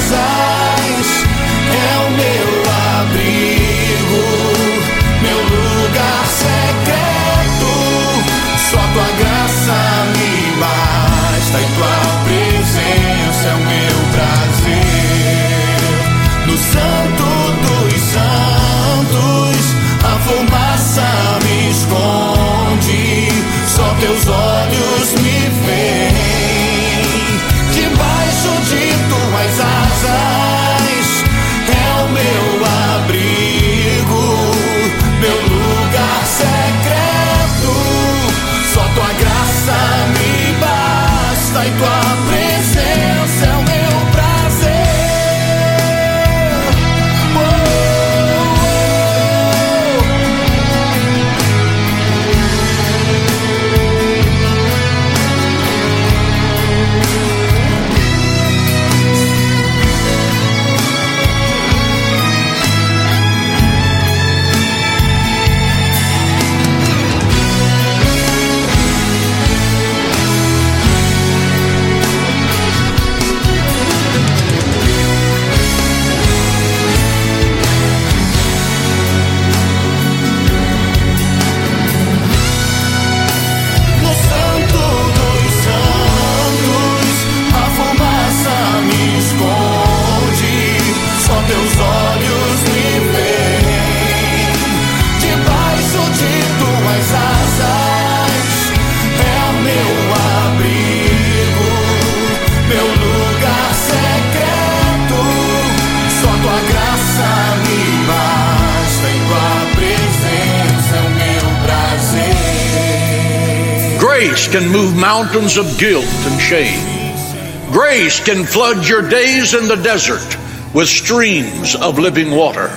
can 114.58 114.72
move 114.72 114.96
mountains 114.96 115.56
of 115.56 115.78
guilt 115.78 116.04
and 116.04 116.42
shame. 116.42 117.72
Grace 117.72 118.24
can 118.24 118.44
flood 118.44 118.88
your 118.88 119.08
days 119.08 119.54
in 119.54 119.68
the 119.68 119.76
desert 119.76 120.36
with 120.74 120.88
streams 120.88 121.76
of 121.76 122.00
living 122.00 122.32
water. 122.32 122.70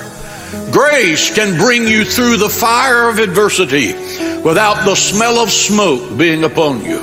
Grace 0.70 1.34
can 1.34 1.56
bring 1.56 1.88
you 1.88 2.04
through 2.04 2.36
the 2.36 2.50
fire 2.50 3.08
of 3.08 3.18
adversity 3.18 3.94
without 4.42 4.84
the 4.84 4.94
smell 4.94 5.38
of 5.38 5.50
smoke 5.50 6.18
being 6.18 6.44
upon 6.44 6.84
you. 6.84 7.00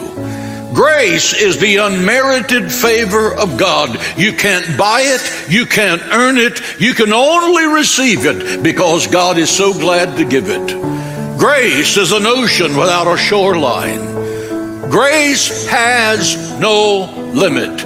Grace 0.75 1.33
is 1.33 1.57
the 1.57 1.77
unmerited 1.77 2.71
favor 2.71 3.33
of 3.33 3.57
God. 3.57 3.97
You 4.15 4.31
can't 4.31 4.77
buy 4.77 5.01
it, 5.01 5.49
you 5.49 5.65
can't 5.65 6.03
earn 6.11 6.37
it, 6.37 6.61
you 6.79 6.93
can 6.93 7.11
only 7.11 7.65
receive 7.65 8.27
it 8.27 8.61
because 8.61 9.07
God 9.07 9.39
is 9.39 9.49
so 9.49 9.73
glad 9.73 10.17
to 10.17 10.25
give 10.25 10.49
it. 10.49 11.39
Grace 11.39 11.97
is 11.97 12.11
an 12.11 12.27
ocean 12.27 12.77
without 12.77 13.11
a 13.11 13.17
shoreline. 13.17 14.16
Grace 14.89 15.67
has 15.67 16.57
no 16.59 17.11
limit. 17.33 17.77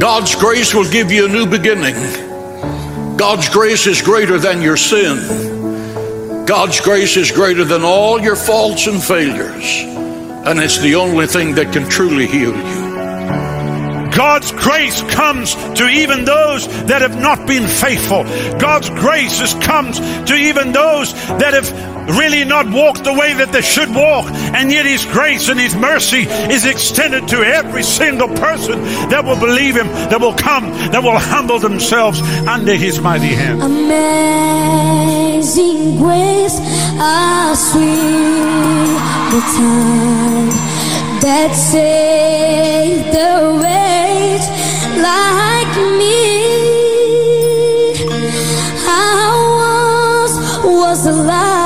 God's 0.00 0.34
grace 0.34 0.74
will 0.74 0.90
give 0.90 1.12
you 1.12 1.26
a 1.26 1.28
new 1.28 1.46
beginning. 1.46 1.94
God's 3.18 3.50
grace 3.50 3.86
is 3.86 4.00
greater 4.00 4.38
than 4.38 4.62
your 4.62 4.78
sin. 4.78 6.46
God's 6.46 6.80
grace 6.80 7.16
is 7.18 7.30
greater 7.30 7.64
than 7.64 7.82
all 7.82 8.18
your 8.18 8.34
faults 8.34 8.86
and 8.86 9.02
failures. 9.02 9.84
And 10.46 10.58
it's 10.58 10.80
the 10.80 10.94
only 10.94 11.26
thing 11.26 11.54
that 11.56 11.72
can 11.72 11.88
truly 11.88 12.26
heal 12.26 12.56
you. 12.56 12.90
God's 14.10 14.52
grace 14.52 15.02
comes 15.02 15.54
to 15.54 15.88
even 15.88 16.24
those 16.24 16.66
that 16.86 17.02
have 17.02 17.20
not 17.20 17.46
been 17.46 17.66
faithful. 17.66 18.24
God's 18.58 18.90
grace 18.90 19.54
comes 19.64 20.00
to 20.00 20.34
even 20.34 20.72
those 20.72 21.12
that 21.38 21.54
have 21.54 21.89
really 22.10 22.44
not 22.44 22.68
walked 22.70 23.04
the 23.04 23.12
way 23.12 23.32
that 23.34 23.52
they 23.52 23.62
should 23.62 23.90
walk. 23.94 24.30
And 24.54 24.70
yet 24.70 24.86
His 24.86 25.04
grace 25.06 25.48
and 25.48 25.58
His 25.60 25.74
mercy 25.74 26.26
is 26.52 26.64
extended 26.64 27.28
to 27.28 27.42
every 27.42 27.82
single 27.82 28.28
person 28.28 28.82
that 29.10 29.24
will 29.24 29.38
believe 29.38 29.76
Him, 29.76 29.88
that 30.10 30.20
will 30.20 30.34
come, 30.34 30.70
that 30.92 31.02
will 31.02 31.18
humble 31.18 31.58
themselves 31.58 32.20
under 32.46 32.74
His 32.74 33.00
mighty 33.00 33.34
hand. 33.34 33.62
Amazing 33.62 34.98
grace, 35.98 36.58
how 36.98 37.54
sweet 37.54 39.00
the 39.32 39.40
time 39.56 40.50
that 41.20 41.52
saved 41.54 43.12
the 43.12 43.32
wretch 43.60 44.46
like 44.98 45.74
me. 45.98 46.18
I 48.88 48.98
once 50.24 50.36
was 50.64 51.00
lost, 51.06 51.59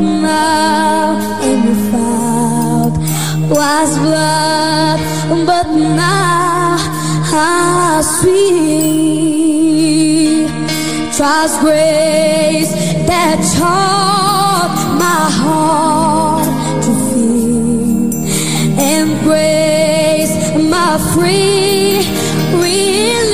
now 0.00 1.18
am 1.50 1.64
found. 1.90 2.94
Was 3.50 3.90
blood, 3.98 5.00
but 5.46 5.66
now 5.74 6.76
I 7.32 8.02
see 8.02 9.38
Trust 11.18 11.58
grace 11.62 12.70
that 13.08 13.38
taught 13.58 14.74
my 15.00 15.22
heart 15.40 16.44
to 16.84 16.92
feel, 17.10 18.14
and 18.78 19.18
grace 19.24 20.34
my 20.70 20.96
free 21.12 22.06
relief. 22.54 23.27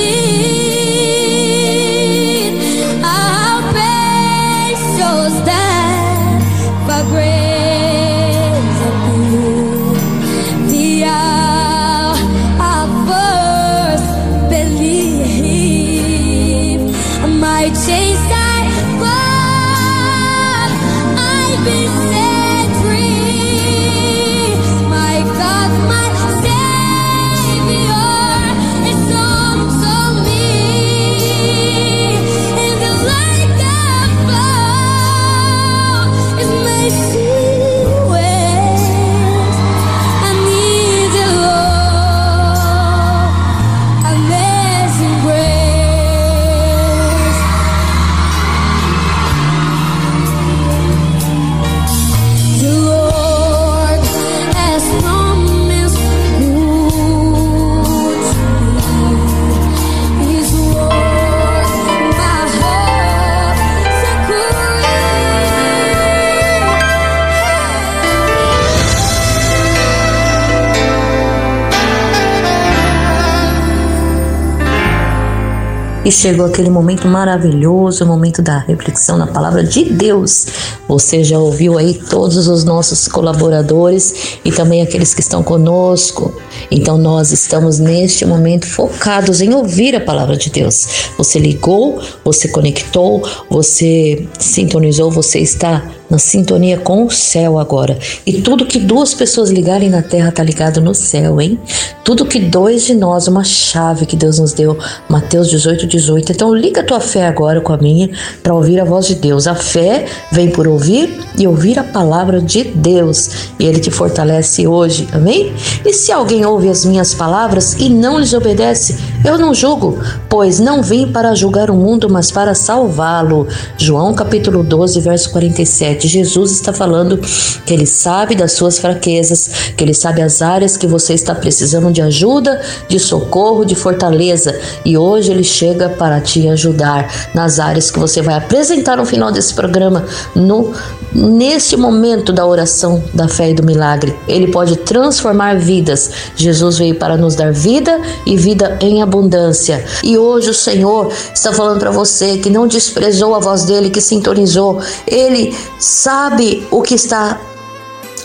E 76.05 76.11
chegou 76.11 76.45
aquele 76.45 76.69
momento 76.69 77.07
maravilhoso, 77.07 78.03
o 78.03 78.07
momento 78.07 78.39
da 78.39 78.59
reflexão 78.59 79.17
na 79.17 79.25
palavra 79.25 79.63
de 79.63 79.85
Deus. 79.85 80.45
Você 80.87 81.23
já 81.23 81.39
ouviu 81.39 81.79
aí 81.79 81.95
todos 81.95 82.47
os 82.47 82.63
nossos 82.63 83.07
colaboradores 83.07 84.37
e 84.45 84.51
também 84.51 84.83
aqueles 84.83 85.15
que 85.15 85.21
estão 85.21 85.41
conosco. 85.41 86.31
Então 86.69 86.95
nós 86.95 87.31
estamos 87.31 87.79
neste 87.79 88.23
momento 88.23 88.67
focados 88.67 89.41
em 89.41 89.51
ouvir 89.51 89.95
a 89.95 89.99
palavra 89.99 90.37
de 90.37 90.51
Deus. 90.51 91.09
Você 91.17 91.39
ligou, 91.39 91.99
você 92.23 92.49
conectou, 92.49 93.27
você 93.49 94.27
sintonizou, 94.37 95.09
você 95.09 95.39
está 95.39 95.83
na 96.09 96.17
sintonia 96.17 96.77
com 96.77 97.05
o 97.05 97.11
céu 97.11 97.57
agora. 97.57 97.97
E 98.25 98.41
tudo 98.41 98.65
que 98.65 98.79
duas 98.79 99.13
pessoas 99.13 99.49
ligarem 99.49 99.89
na 99.89 100.01
terra 100.01 100.29
está 100.29 100.43
ligado 100.43 100.81
no 100.81 100.93
céu, 100.93 101.41
hein? 101.41 101.59
Tudo 102.03 102.25
que 102.25 102.39
dois 102.39 102.85
de 102.85 102.93
nós, 102.93 103.27
uma 103.27 103.43
chave 103.43 104.05
que 104.05 104.15
Deus 104.15 104.37
nos 104.37 104.53
deu, 104.53 104.77
Mateus 105.09 105.49
18, 105.49 105.87
18. 105.87 106.31
Então 106.31 106.53
liga 106.53 106.83
tua 106.83 106.99
fé 106.99 107.25
agora 107.25 107.59
com 107.61 107.73
a 107.73 107.77
minha 107.77 108.09
para 108.43 108.53
ouvir 108.53 108.79
a 108.79 108.85
voz 108.85 109.07
de 109.07 109.15
Deus. 109.15 109.47
A 109.47 109.55
fé 109.55 110.05
vem 110.31 110.49
por 110.49 110.67
ouvir 110.67 111.17
e 111.37 111.47
ouvir 111.47 111.79
a 111.79 111.83
palavra 111.83 112.39
de 112.39 112.63
Deus. 112.63 113.51
E 113.59 113.65
Ele 113.65 113.79
te 113.79 113.89
fortalece 113.89 114.67
hoje, 114.67 115.07
amém? 115.11 115.53
E 115.83 115.93
se 115.93 116.11
alguém 116.11 116.45
ouve 116.45 116.69
as 116.69 116.85
minhas 116.85 117.13
palavras 117.13 117.73
e 117.79 117.89
não 117.89 118.19
lhes 118.19 118.33
obedece, 118.33 118.95
eu 119.23 119.37
não 119.39 119.53
julgo, 119.53 119.97
pois 120.29 120.59
não 120.59 120.83
vim 120.83 121.07
para 121.11 121.33
julgar 121.33 121.71
o 121.71 121.75
mundo, 121.75 122.07
mas 122.09 122.29
para 122.29 122.53
salvá-lo. 122.53 123.47
João 123.77 124.13
capítulo 124.13 124.63
12, 124.63 124.99
verso 124.99 125.31
47. 125.31 125.94
Jesus 125.99 126.51
está 126.51 126.73
falando 126.73 127.17
que 127.65 127.73
ele 127.73 127.85
sabe 127.85 128.35
das 128.35 128.53
suas 128.53 128.79
fraquezas, 128.79 129.71
que 129.75 129.83
ele 129.83 129.93
sabe 129.93 130.21
as 130.21 130.41
áreas 130.41 130.77
que 130.77 130.87
você 130.87 131.13
está 131.13 131.33
precisando 131.33 131.91
de 131.91 132.01
ajuda, 132.01 132.61
de 132.87 132.99
socorro, 132.99 133.65
de 133.65 133.75
fortaleza. 133.75 134.57
E 134.83 134.97
hoje 134.97 135.31
ele 135.31 135.43
chega 135.43 135.89
para 135.89 136.19
te 136.21 136.47
ajudar 136.49 137.29
nas 137.33 137.59
áreas 137.59 137.91
que 137.91 137.99
você 137.99 138.21
vai 138.21 138.35
apresentar 138.35 138.97
no 138.97 139.05
final 139.05 139.31
desse 139.31 139.53
programa, 139.53 140.05
no 140.35 140.73
nesse 141.15 141.77
momento 141.77 142.33
da 142.33 142.45
oração, 142.45 143.01
da 143.13 143.27
fé 143.27 143.51
e 143.51 143.53
do 143.53 143.63
milagre. 143.63 144.13
Ele 144.27 144.51
pode 144.51 144.75
transformar 144.77 145.57
vidas. 145.57 146.11
Jesus 146.35 146.77
veio 146.77 146.95
para 146.95 147.15
nos 147.15 147.35
dar 147.35 147.53
vida 147.53 148.01
e 148.25 148.35
vida 148.35 148.77
em 148.81 149.01
abundância. 149.01 149.83
E 150.03 150.17
hoje 150.17 150.49
o 150.49 150.53
Senhor 150.53 151.11
está 151.33 151.53
falando 151.53 151.79
para 151.79 151.91
você 151.91 152.37
que 152.37 152.49
não 152.49 152.67
desprezou 152.67 153.33
a 153.33 153.39
voz 153.39 153.63
dele, 153.63 153.89
que 153.89 154.01
sintonizou. 154.01 154.81
Ele 155.07 155.55
sabe 155.85 156.67
o 156.71 156.81
que 156.81 156.95
está 156.95 157.39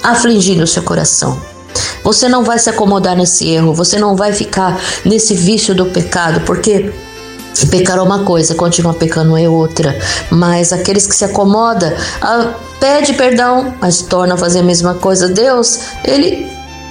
afligindo 0.02 0.64
o 0.64 0.66
seu 0.66 0.82
coração. 0.82 1.38
Você 2.02 2.28
não 2.28 2.42
vai 2.42 2.58
se 2.58 2.70
acomodar 2.70 3.14
nesse 3.14 3.48
erro, 3.48 3.74
você 3.74 3.98
não 3.98 4.16
vai 4.16 4.32
ficar 4.32 4.80
nesse 5.04 5.34
vício 5.34 5.74
do 5.74 5.86
pecado, 5.86 6.40
porque 6.40 6.90
Pecar 7.70 7.98
é 7.98 8.02
uma 8.02 8.24
coisa, 8.24 8.54
continuar 8.54 8.94
pecando 8.94 9.36
é 9.36 9.46
outra. 9.46 9.98
Mas 10.30 10.72
aqueles 10.72 11.06
que 11.06 11.14
se 11.14 11.26
acomodam, 11.26 11.92
ah, 12.22 12.54
pede 12.78 13.12
perdão, 13.12 13.74
mas 13.78 14.00
torna 14.00 14.34
a 14.34 14.38
fazer 14.38 14.60
a 14.60 14.62
mesma 14.62 14.94
coisa. 14.94 15.28
Deus, 15.28 15.80
Ele 16.02 16.50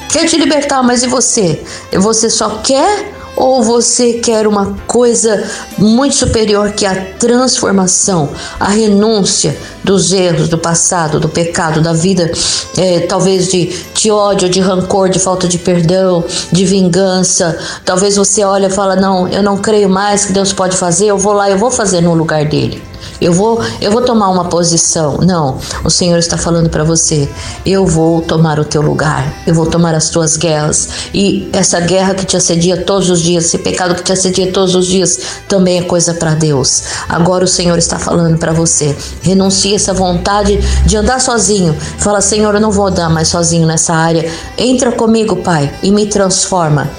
quer 0.10 0.28
te 0.28 0.38
libertar, 0.38 0.84
mas 0.84 1.02
e 1.02 1.08
você? 1.08 1.64
Você 1.92 2.30
só 2.30 2.60
quer 2.64 3.12
ou 3.40 3.64
você 3.64 4.16
quer 4.16 4.46
uma 4.46 4.76
coisa 4.86 5.50
muito 5.78 6.14
superior 6.14 6.74
que 6.74 6.86
a 6.86 6.94
transformação, 7.18 8.30
a 8.60 8.68
renúncia 8.68 9.58
dos 9.82 10.12
erros 10.12 10.50
do 10.50 10.58
passado, 10.58 11.22
do 11.22 11.30
pecado, 11.30 11.82
da 11.82 11.94
vida, 11.94 12.30
é, 12.78 13.00
talvez 13.00 13.48
de, 13.48 13.68
de 13.94 14.12
ódio, 14.12 14.50
de 14.50 14.60
rancor, 14.60 15.10
de 15.10 15.20
falta 15.20 15.48
de 15.48 15.58
perdão, 15.58 16.24
de 16.52 16.66
vingança. 16.66 17.58
Talvez 17.86 18.18
você 18.18 18.44
olha 18.44 18.68
e 18.68 18.72
fala: 18.72 18.98
Não, 18.98 19.26
eu 19.30 19.42
não 19.42 19.58
creio 19.58 19.90
mais 19.90 20.26
que 20.26 20.34
Deus 20.34 20.52
pode 20.52 20.76
fazer, 20.76 21.06
eu 21.06 21.18
vou 21.18 21.32
lá, 21.32 21.50
eu 21.50 21.58
vou 21.58 21.72
fazer 21.72 22.02
no 22.02 22.14
lugar 22.14 22.44
dele. 22.46 22.84
Eu 23.22 23.34
vou, 23.34 23.62
eu 23.82 23.92
vou 23.92 24.02
tomar 24.02 24.30
uma 24.30 24.46
posição. 24.46 25.18
Não, 25.18 25.58
o 25.84 25.90
Senhor 25.90 26.18
está 26.18 26.38
falando 26.38 26.70
para 26.70 26.84
você. 26.84 27.30
Eu 27.66 27.86
vou 27.86 28.22
tomar 28.22 28.60
o 28.60 28.66
teu 28.66 28.82
lugar. 28.82 29.34
Eu 29.46 29.54
vou 29.54 29.66
tomar 29.66 29.94
as 29.94 30.10
tuas 30.10 30.38
guerras. 30.38 30.90
E 31.14 31.50
essa 31.52 31.80
guerra 31.80 32.14
que 32.14 32.26
te 32.26 32.38
assedia 32.38 32.78
todos 32.84 33.10
os 33.10 33.22
dias, 33.22 33.46
esse 33.46 33.58
pecado 33.58 33.96
que 33.96 34.04
te 34.04 34.12
assedia 34.12 34.52
todos 34.52 34.76
os 34.76 34.86
dias, 34.86 35.20
também 35.48 35.80
é 35.80 35.82
coisa 35.82 36.14
para 36.14 36.34
Deus. 36.34 36.84
Agora 37.08 37.44
o 37.44 37.48
Senhor 37.48 37.78
está 37.78 38.00
falando 38.00 38.38
para 38.38 38.54
você. 38.54 38.96
Renuncie 39.22 39.76
essa 39.76 39.94
vontade 39.94 40.58
de 40.86 40.96
andar 40.96 41.20
sozinho. 41.20 41.76
Fala, 41.98 42.22
Senhor, 42.22 42.56
eu 42.56 42.62
não 42.62 42.72
vou 42.72 42.88
andar 42.88 43.10
mais 43.10 43.28
sozinho 43.28 43.68
nessa 43.68 43.94
área. 43.94 44.30
Entra 44.58 44.92
comigo, 44.92 45.38
Pai, 45.38 45.72
e 45.84 45.92
me 45.92 46.06
transforma. 46.06 46.90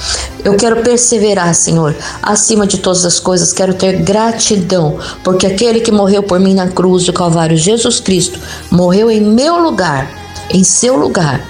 Eu 0.42 0.56
quero 0.56 0.82
perseverar, 0.82 1.54
Senhor, 1.54 1.94
acima 2.22 2.66
de 2.66 2.78
todas 2.78 3.04
as 3.04 3.20
coisas. 3.20 3.52
Quero 3.52 3.74
ter 3.74 4.00
gratidão, 4.02 4.98
porque 5.22 5.46
aquele 5.46 5.80
que 5.80 5.89
morreu 5.90 6.22
por 6.22 6.38
mim 6.40 6.54
na 6.54 6.68
cruz 6.68 7.04
do 7.04 7.12
Calvário, 7.12 7.56
Jesus 7.56 8.00
Cristo, 8.00 8.38
morreu 8.70 9.10
em 9.10 9.20
meu 9.20 9.58
lugar, 9.58 10.10
em 10.50 10.64
seu 10.64 10.96
lugar. 10.96 11.44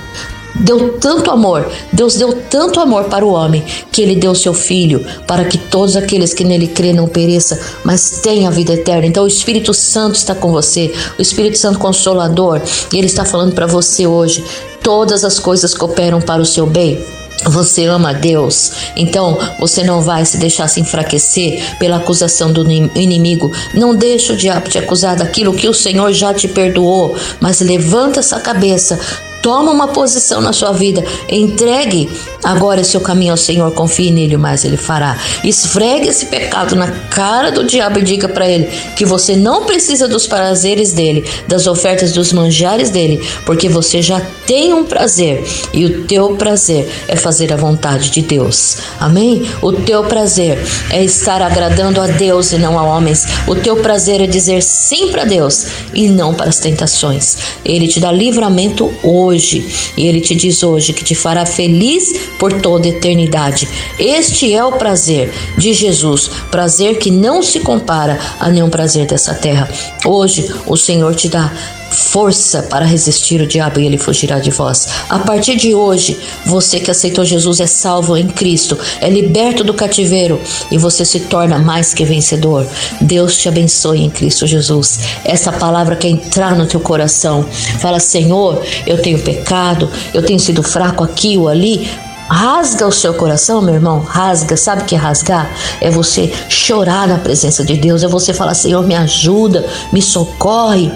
Deu 0.55 0.99
tanto 0.99 1.31
amor, 1.31 1.71
Deus 1.93 2.17
deu 2.17 2.33
tanto 2.51 2.81
amor 2.81 3.05
para 3.05 3.25
o 3.25 3.33
homem 3.33 3.65
que 3.93 4.03
ele 4.03 4.17
deu 4.17 4.35
seu 4.35 4.53
filho 4.53 5.05
para 5.27 5.45
que 5.45 5.57
todos 5.57 5.97
aqueles 5.97 6.35
que 6.35 6.45
nele 6.45 6.67
crê 6.67 6.93
não 6.93 7.07
pereçam, 7.07 7.57
mas 7.85 8.21
tenham 8.21 8.49
a 8.49 8.51
vida 8.51 8.73
eterna. 8.73 9.07
Então 9.07 9.25
o 9.25 9.29
Espírito 9.29 9.73
Santo 9.73 10.17
está 10.17 10.35
com 10.35 10.51
você, 10.51 10.93
o 11.19 11.23
Espírito 11.23 11.57
Santo 11.57 11.79
Consolador, 11.79 12.61
e 12.93 12.99
ele 12.99 13.07
está 13.07 13.25
falando 13.25 13.55
para 13.55 13.67
você 13.67 14.07
hoje: 14.07 14.45
todas 14.83 15.25
as 15.25 15.39
coisas 15.39 15.73
cooperam 15.73 16.21
para 16.21 16.43
o 16.43 16.47
seu 16.47 16.67
bem. 16.67 17.20
Você 17.47 17.87
ama 17.87 18.13
Deus, 18.13 18.73
então 18.95 19.39
você 19.59 19.83
não 19.83 20.03
vai 20.03 20.25
se 20.27 20.37
deixar 20.37 20.69
se 20.69 20.81
enfraquecer 20.81 21.79
pela 21.79 21.97
acusação 21.97 22.53
do 22.53 22.63
inim- 22.71 22.91
inimigo. 22.95 23.51
Não 23.73 23.95
deixe 23.97 24.33
o 24.33 24.37
diabo 24.37 24.69
te 24.69 24.79
acusar 24.79 25.17
daquilo 25.17 25.55
que 25.55 25.69
o 25.69 25.73
Senhor 25.75 26.13
já 26.13 26.35
te 26.35 26.47
perdoou, 26.49 27.17
mas 27.41 27.61
levanta 27.61 28.21
essa 28.21 28.39
cabeça. 28.41 28.99
Toma 29.43 29.71
uma 29.71 29.89
posição 29.89 30.41
na 30.41 30.53
sua 30.53 30.73
vida, 30.73 31.03
entregue 31.29 32.11
agora 32.45 32.85
seu 32.85 33.01
caminho 33.01 33.33
ao 33.33 33.37
Senhor, 33.37 33.71
confie 33.73 34.11
nele, 34.11 34.37
mas 34.37 34.65
ele 34.65 34.77
fará. 34.77 35.17
Esfregue 35.43 36.09
esse 36.09 36.27
pecado 36.27 36.77
na 36.77 36.89
cara 36.89 37.51
do 37.51 37.65
diabo 37.65 37.99
e 37.99 38.03
diga 38.03 38.29
para 38.29 38.47
ele 38.49 38.67
que 38.97 39.05
você 39.05 39.37
não 39.37 39.65
precisa 39.65 40.07
dos 40.07 40.27
prazeres 40.27 40.93
dele, 40.93 41.25
das 41.49 41.67
ofertas 41.67 42.13
dos 42.13 42.33
manjares 42.33 42.91
dele, 42.91 43.27
porque 43.47 43.69
você 43.69 44.03
já 44.03 44.21
tem 44.47 44.75
um 44.75 44.85
prazer 44.85 45.43
e 45.73 45.87
o 45.87 46.05
teu 46.05 46.37
prazer 46.37 46.89
é 47.09 47.17
fazer 47.17 47.53
a 47.53 47.57
vontade 47.57 48.11
de 48.11 48.21
Deus. 48.21 48.77
Amém? 48.99 49.47
O 49.63 49.73
teu 49.73 50.05
prazer 50.05 50.59
é 50.91 51.03
estar 51.03 51.41
agradando 51.41 52.01
a 52.01 52.07
Deus 52.07 52.53
e 52.53 52.59
não 52.59 52.79
a 52.79 52.83
homens. 52.83 53.27
O 53.47 53.55
teu 53.55 53.77
prazer 53.77 54.21
é 54.21 54.27
dizer 54.27 54.63
sim 54.63 55.09
para 55.09 55.25
Deus 55.25 55.67
e 55.95 56.09
não 56.09 56.35
para 56.35 56.51
as 56.51 56.59
tentações. 56.59 57.37
Ele 57.65 57.89
te 57.89 58.01
dá 58.01 58.13
livramento 58.13 58.93
hoje 59.03 59.30
e 59.35 60.07
ele 60.07 60.21
te 60.21 60.35
diz 60.35 60.63
hoje 60.63 60.93
que 60.93 61.05
te 61.05 61.15
fará 61.15 61.47
feliz 61.47 62.15
por 62.39 62.53
toda 62.61 62.89
eternidade. 62.89 63.69
Este 63.99 64.55
é 64.55 64.65
o 64.65 64.73
prazer 64.73 65.33
de 65.57 65.73
Jesus, 65.73 66.31
prazer 66.51 66.99
que 66.99 67.11
não 67.11 67.43
se 67.43 67.61
compara 67.61 68.19
a 68.39 68.49
nenhum 68.49 68.71
prazer 68.71 69.07
dessa 69.07 69.35
terra. 69.35 69.69
Hoje 70.05 70.53
o 70.67 70.77
Senhor 70.77 71.15
te 71.15 71.29
dá 71.29 71.53
força 71.91 72.63
para 72.63 72.85
resistir 72.85 73.41
o 73.41 73.47
diabo 73.47 73.81
e 73.81 73.87
ele 73.87 73.99
fugirá 73.99 74.39
de 74.39 74.51
vós. 74.51 74.89
A 75.09 75.19
partir 75.19 75.57
de 75.57 75.75
hoje, 75.75 76.19
você 76.47 76.81
que 76.81 76.91
aceitou 76.91 77.25
Jesus 77.25 77.61
é 77.61 77.67
salvo 77.67 78.17
em 78.17 78.29
Cristo, 78.29 78.79
é 79.01 79.11
liberto 79.11 79.65
do 79.65 79.75
cativeiro 79.75 80.41
e 80.71 80.79
você 80.79 81.05
se 81.05 81.21
torna 81.21 81.59
mais 81.59 81.93
que 81.93 82.05
vencedor. 82.05 82.67
Deus 83.01 83.37
te 83.37 83.49
abençoe 83.49 84.01
em 84.01 84.11
Cristo 84.11 84.47
Jesus. 84.47 85.01
Essa 85.25 85.53
palavra 85.53 85.97
quer 85.97 86.09
entrar 86.09 86.57
no 86.57 86.67
teu 86.67 86.81
coração. 86.81 87.45
Fala, 87.81 87.99
Senhor, 87.99 88.63
eu 88.87 89.01
tenho 89.03 89.19
pecado, 89.19 89.91
eu 90.15 90.23
tenho 90.23 90.39
sido 90.39 90.63
fraco 90.63 91.05
aqui 91.05 91.37
ou 91.37 91.49
ali. 91.49 91.89
Rasga 92.29 92.87
o 92.87 92.93
seu 92.93 93.13
coração, 93.15 93.61
meu 93.61 93.75
irmão. 93.75 93.99
Rasga. 93.99 94.57
Sabe 94.57 94.83
o 94.83 94.85
que 94.85 94.95
é 94.95 94.99
rasgar? 94.99 95.51
É 95.81 95.91
você 95.91 96.33
chorar 96.49 97.09
na 97.09 97.19
presença 97.19 97.65
de 97.65 97.77
Deus. 97.77 98.05
É 98.05 98.09
você 98.09 98.33
falar: 98.33 98.55
Senhor, 98.55 98.87
me 98.87 98.95
ajuda, 98.95 99.67
me 99.93 100.01
socorre. 100.01 100.93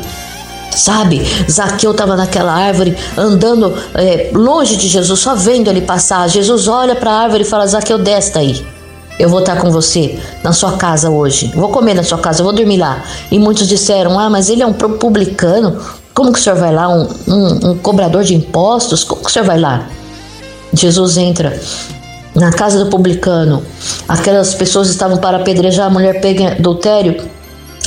Sabe, 0.74 1.22
Zaqueu 1.50 1.92
estava 1.92 2.16
naquela 2.16 2.52
árvore, 2.52 2.96
andando 3.16 3.74
é, 3.94 4.30
longe 4.32 4.76
de 4.76 4.88
Jesus, 4.88 5.20
só 5.20 5.34
vendo 5.34 5.68
ele 5.68 5.82
passar. 5.82 6.28
Jesus 6.28 6.68
olha 6.68 6.94
para 6.94 7.10
a 7.10 7.20
árvore 7.20 7.42
e 7.42 7.46
fala: 7.46 7.66
Zaqueu, 7.66 7.98
desce 7.98 8.34
daí. 8.34 8.66
Eu 9.18 9.28
vou 9.28 9.40
estar 9.40 9.60
com 9.60 9.70
você 9.70 10.18
na 10.42 10.52
sua 10.52 10.72
casa 10.72 11.08
hoje. 11.08 11.52
Vou 11.54 11.68
comer 11.68 11.94
na 11.94 12.02
sua 12.02 12.18
casa, 12.18 12.42
vou 12.42 12.52
dormir 12.52 12.78
lá. 12.78 13.04
E 13.30 13.38
muitos 13.38 13.68
disseram: 13.68 14.18
Ah, 14.18 14.28
mas 14.28 14.50
ele 14.50 14.62
é 14.62 14.66
um 14.66 14.72
publicano. 14.72 15.78
Como 16.12 16.32
que 16.32 16.38
o 16.38 16.42
senhor 16.42 16.58
vai 16.58 16.74
lá? 16.74 16.88
Um, 16.88 17.08
um, 17.28 17.70
um 17.70 17.78
cobrador 17.78 18.24
de 18.24 18.34
impostos? 18.34 19.04
Como 19.04 19.22
que 19.22 19.30
o 19.30 19.32
senhor 19.32 19.46
vai 19.46 19.58
lá? 19.58 19.87
Jesus 20.72 21.16
entra 21.16 21.58
na 22.34 22.52
casa 22.52 22.82
do 22.82 22.90
publicano. 22.90 23.62
Aquelas 24.08 24.54
pessoas 24.54 24.88
estavam 24.88 25.18
para 25.18 25.38
apedrejar 25.38 25.87
a 25.87 25.90
mulher 25.90 26.20
pega 26.20 26.42
em 26.42 26.46
adultério. 26.48 27.22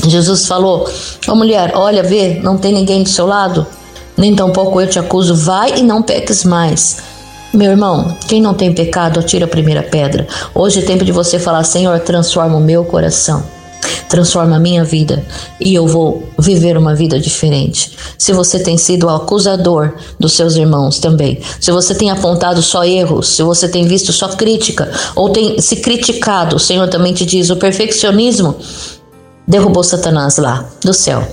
Jesus 0.10 0.48
falou: 0.48 0.90
Ô 1.28 1.36
mulher, 1.36 1.72
olha, 1.76 2.04
vê, 2.04 2.40
não 2.42 2.58
tem 2.58 2.74
ninguém 2.74 3.04
do 3.04 3.10
seu 3.10 3.26
lado, 3.26 3.66
nem 4.18 4.36
tampouco 4.36 4.82
eu 4.82 4.88
te 4.88 5.00
acuso, 5.00 5.36
vai 5.36 5.80
e 5.80 5.84
não 5.84 6.02
peques 6.02 6.44
mais. 6.44 6.98
Meu 7.54 7.72
irmão, 7.72 8.16
quem 8.28 8.42
não 8.42 8.54
tem 8.54 8.74
pecado, 8.74 9.20
atira 9.20 9.46
a 9.46 9.48
primeira 9.48 9.82
pedra. 9.82 10.28
Hoje 10.54 10.80
é 10.80 10.82
tempo 10.82 11.06
de 11.06 11.12
você 11.12 11.40
falar: 11.40 11.64
Senhor, 11.64 11.98
transforma 12.00 12.58
o 12.58 12.62
meu 12.62 12.84
coração, 12.84 13.44
transforma 14.10 14.58
a 14.58 14.60
minha 14.60 14.84
vida 14.84 15.26
e 15.60 15.74
eu 15.74 15.88
vou 15.88 16.28
viver 16.38 16.78
uma 16.78 16.94
vida 16.94 17.20
diferente. 17.20 17.98
Se 18.18 18.34
você 18.34 18.60
tem 18.60 18.78
sido 18.78 19.06
o 19.06 19.10
acusador 19.10 19.94
dos 20.20 20.34
seus 20.34 20.56
irmãos 20.56 21.00
também, 21.00 21.40
se 21.60 21.72
você 21.72 21.96
tem 21.96 22.12
apontado 22.12 22.62
só 22.62 22.84
erros, 22.84 23.30
se 23.30 23.44
você 23.44 23.70
tem 23.70 23.88
visto 23.88 24.12
só 24.12 24.28
crítica 24.30 24.92
ou 25.16 25.30
tem 25.30 25.60
se 25.62 25.78
criticado, 25.78 26.58
o 26.58 26.60
Senhor 26.60 26.90
também 26.90 27.14
te 27.14 27.26
diz: 27.26 27.50
o 27.50 27.56
perfeccionismo 27.56 28.56
derrubou 29.48 29.84
Satanás 29.84 30.38
lá 30.38 30.66
do 30.84 30.94
céu. 30.94 31.26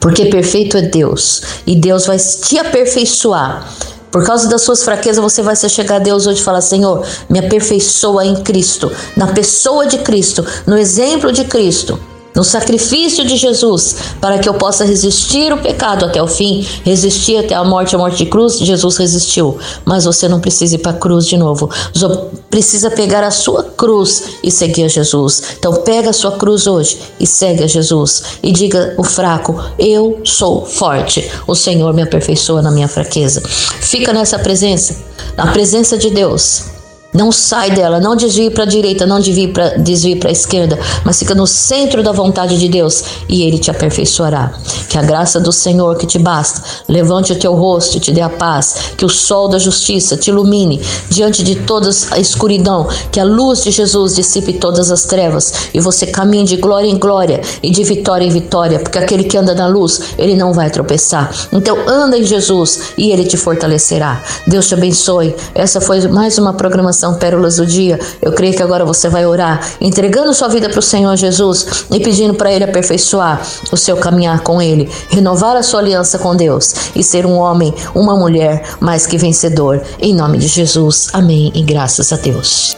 Porque 0.00 0.26
perfeito 0.26 0.76
é 0.76 0.82
Deus 0.82 1.42
e 1.66 1.76
Deus 1.76 2.06
vai 2.06 2.18
te 2.18 2.58
aperfeiçoar. 2.58 3.66
Por 4.10 4.24
causa 4.24 4.48
das 4.48 4.62
suas 4.62 4.82
fraquezas, 4.82 5.22
você 5.22 5.42
vai 5.42 5.54
se 5.54 5.68
chegar 5.68 5.96
a 5.96 5.98
Deus 5.98 6.26
hoje 6.26 6.40
e 6.40 6.44
falar: 6.44 6.60
Senhor, 6.60 7.06
me 7.28 7.38
aperfeiçoa 7.38 8.24
em 8.24 8.36
Cristo, 8.36 8.90
na 9.16 9.26
pessoa 9.28 9.86
de 9.86 9.98
Cristo, 9.98 10.44
no 10.66 10.78
exemplo 10.78 11.32
de 11.32 11.44
Cristo, 11.44 11.98
no 12.36 12.44
sacrifício 12.44 13.24
de 13.24 13.34
Jesus, 13.34 13.96
para 14.20 14.38
que 14.38 14.46
eu 14.46 14.52
possa 14.52 14.84
resistir 14.84 15.52
o 15.54 15.56
pecado 15.56 16.04
até 16.04 16.22
o 16.22 16.28
fim, 16.28 16.64
resistir 16.84 17.38
até 17.38 17.54
a 17.54 17.64
morte, 17.64 17.94
a 17.94 17.98
morte 17.98 18.18
de 18.18 18.26
cruz. 18.26 18.58
Jesus 18.58 18.98
resistiu, 18.98 19.58
mas 19.86 20.04
você 20.04 20.28
não 20.28 20.38
precisa 20.38 20.74
ir 20.74 20.78
para 20.78 20.92
a 20.92 20.98
cruz 20.98 21.26
de 21.26 21.38
novo. 21.38 21.70
Você 21.94 22.06
precisa 22.50 22.90
pegar 22.90 23.24
a 23.24 23.30
sua 23.30 23.64
cruz 23.64 24.22
e 24.42 24.50
seguir 24.50 24.84
a 24.84 24.88
Jesus. 24.88 25.42
Então 25.58 25.72
pega 25.76 26.10
a 26.10 26.12
sua 26.12 26.32
cruz 26.32 26.66
hoje 26.66 27.00
e 27.18 27.26
segue 27.26 27.64
a 27.64 27.66
Jesus 27.66 28.22
e 28.42 28.52
diga 28.52 28.94
o 28.98 29.02
fraco: 29.02 29.58
eu 29.78 30.20
sou 30.22 30.66
forte. 30.66 31.26
O 31.46 31.54
Senhor 31.54 31.94
me 31.94 32.02
aperfeiçoa 32.02 32.60
na 32.60 32.70
minha 32.70 32.86
fraqueza. 32.86 33.42
Fica 33.80 34.12
nessa 34.12 34.38
presença, 34.38 34.94
na 35.38 35.52
presença 35.52 35.96
de 35.96 36.10
Deus. 36.10 36.75
Não 37.16 37.32
sai 37.32 37.70
dela, 37.70 37.98
não 37.98 38.14
desvie 38.14 38.50
para 38.50 38.64
a 38.64 38.66
direita, 38.66 39.06
não 39.06 39.18
desvie 39.18 40.16
para 40.16 40.28
a 40.28 40.32
esquerda, 40.32 40.78
mas 41.02 41.18
fica 41.18 41.34
no 41.34 41.46
centro 41.46 42.02
da 42.02 42.12
vontade 42.12 42.58
de 42.58 42.68
Deus 42.68 43.02
e 43.26 43.42
ele 43.42 43.58
te 43.58 43.70
aperfeiçoará. 43.70 44.52
Que 44.90 44.98
a 44.98 45.02
graça 45.02 45.40
do 45.40 45.50
Senhor 45.50 45.96
que 45.96 46.06
te 46.06 46.18
basta, 46.18 46.62
levante 46.86 47.32
o 47.32 47.38
teu 47.38 47.54
rosto 47.54 47.96
e 47.96 48.00
te 48.00 48.12
dê 48.12 48.20
a 48.20 48.28
paz, 48.28 48.92
que 48.98 49.04
o 49.04 49.08
sol 49.08 49.48
da 49.48 49.58
justiça 49.58 50.16
te 50.16 50.28
ilumine 50.28 50.80
diante 51.08 51.42
de 51.42 51.56
toda 51.56 51.88
a 52.10 52.18
escuridão, 52.18 52.86
que 53.10 53.18
a 53.18 53.24
luz 53.24 53.64
de 53.64 53.70
Jesus 53.70 54.14
dissipe 54.14 54.52
todas 54.52 54.90
as 54.90 55.04
trevas 55.04 55.70
e 55.72 55.80
você 55.80 56.06
caminhe 56.06 56.44
de 56.44 56.56
glória 56.56 56.88
em 56.88 56.98
glória 56.98 57.40
e 57.62 57.70
de 57.70 57.82
vitória 57.82 58.26
em 58.26 58.30
vitória, 58.30 58.78
porque 58.78 58.98
aquele 58.98 59.24
que 59.24 59.38
anda 59.38 59.54
na 59.54 59.66
luz, 59.66 60.00
ele 60.18 60.36
não 60.36 60.52
vai 60.52 60.68
tropeçar. 60.68 61.32
Então 61.50 61.78
anda 61.88 62.18
em 62.18 62.24
Jesus 62.24 62.92
e 62.98 63.10
ele 63.10 63.24
te 63.24 63.38
fortalecerá. 63.38 64.22
Deus 64.46 64.68
te 64.68 64.74
abençoe. 64.74 65.34
Essa 65.54 65.80
foi 65.80 66.06
mais 66.08 66.36
uma 66.36 66.52
programação 66.52 67.05
Pérolas 67.14 67.56
do 67.56 67.66
Dia. 67.66 67.98
Eu 68.20 68.32
creio 68.32 68.54
que 68.54 68.62
agora 68.62 68.84
você 68.84 69.08
vai 69.08 69.26
orar, 69.26 69.60
entregando 69.80 70.34
sua 70.34 70.48
vida 70.48 70.68
para 70.68 70.78
o 70.78 70.82
Senhor 70.82 71.16
Jesus 71.16 71.86
e 71.90 72.00
pedindo 72.00 72.34
para 72.34 72.52
Ele 72.52 72.64
aperfeiçoar 72.64 73.42
o 73.72 73.76
seu 73.76 73.96
caminhar 73.96 74.40
com 74.40 74.60
Ele, 74.60 74.90
renovar 75.08 75.56
a 75.56 75.62
sua 75.62 75.80
aliança 75.80 76.18
com 76.18 76.34
Deus 76.36 76.74
e 76.94 77.02
ser 77.02 77.26
um 77.26 77.36
homem, 77.36 77.74
uma 77.94 78.16
mulher 78.16 78.62
mais 78.80 79.06
que 79.06 79.16
vencedor. 79.16 79.82
Em 80.00 80.14
nome 80.14 80.38
de 80.38 80.48
Jesus. 80.48 81.08
Amém. 81.12 81.52
E 81.54 81.62
graças 81.62 82.12
a 82.12 82.16
Deus. 82.16 82.76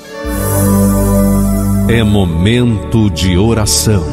É 1.88 2.02
momento 2.02 3.10
de 3.10 3.36
oração. 3.38 4.04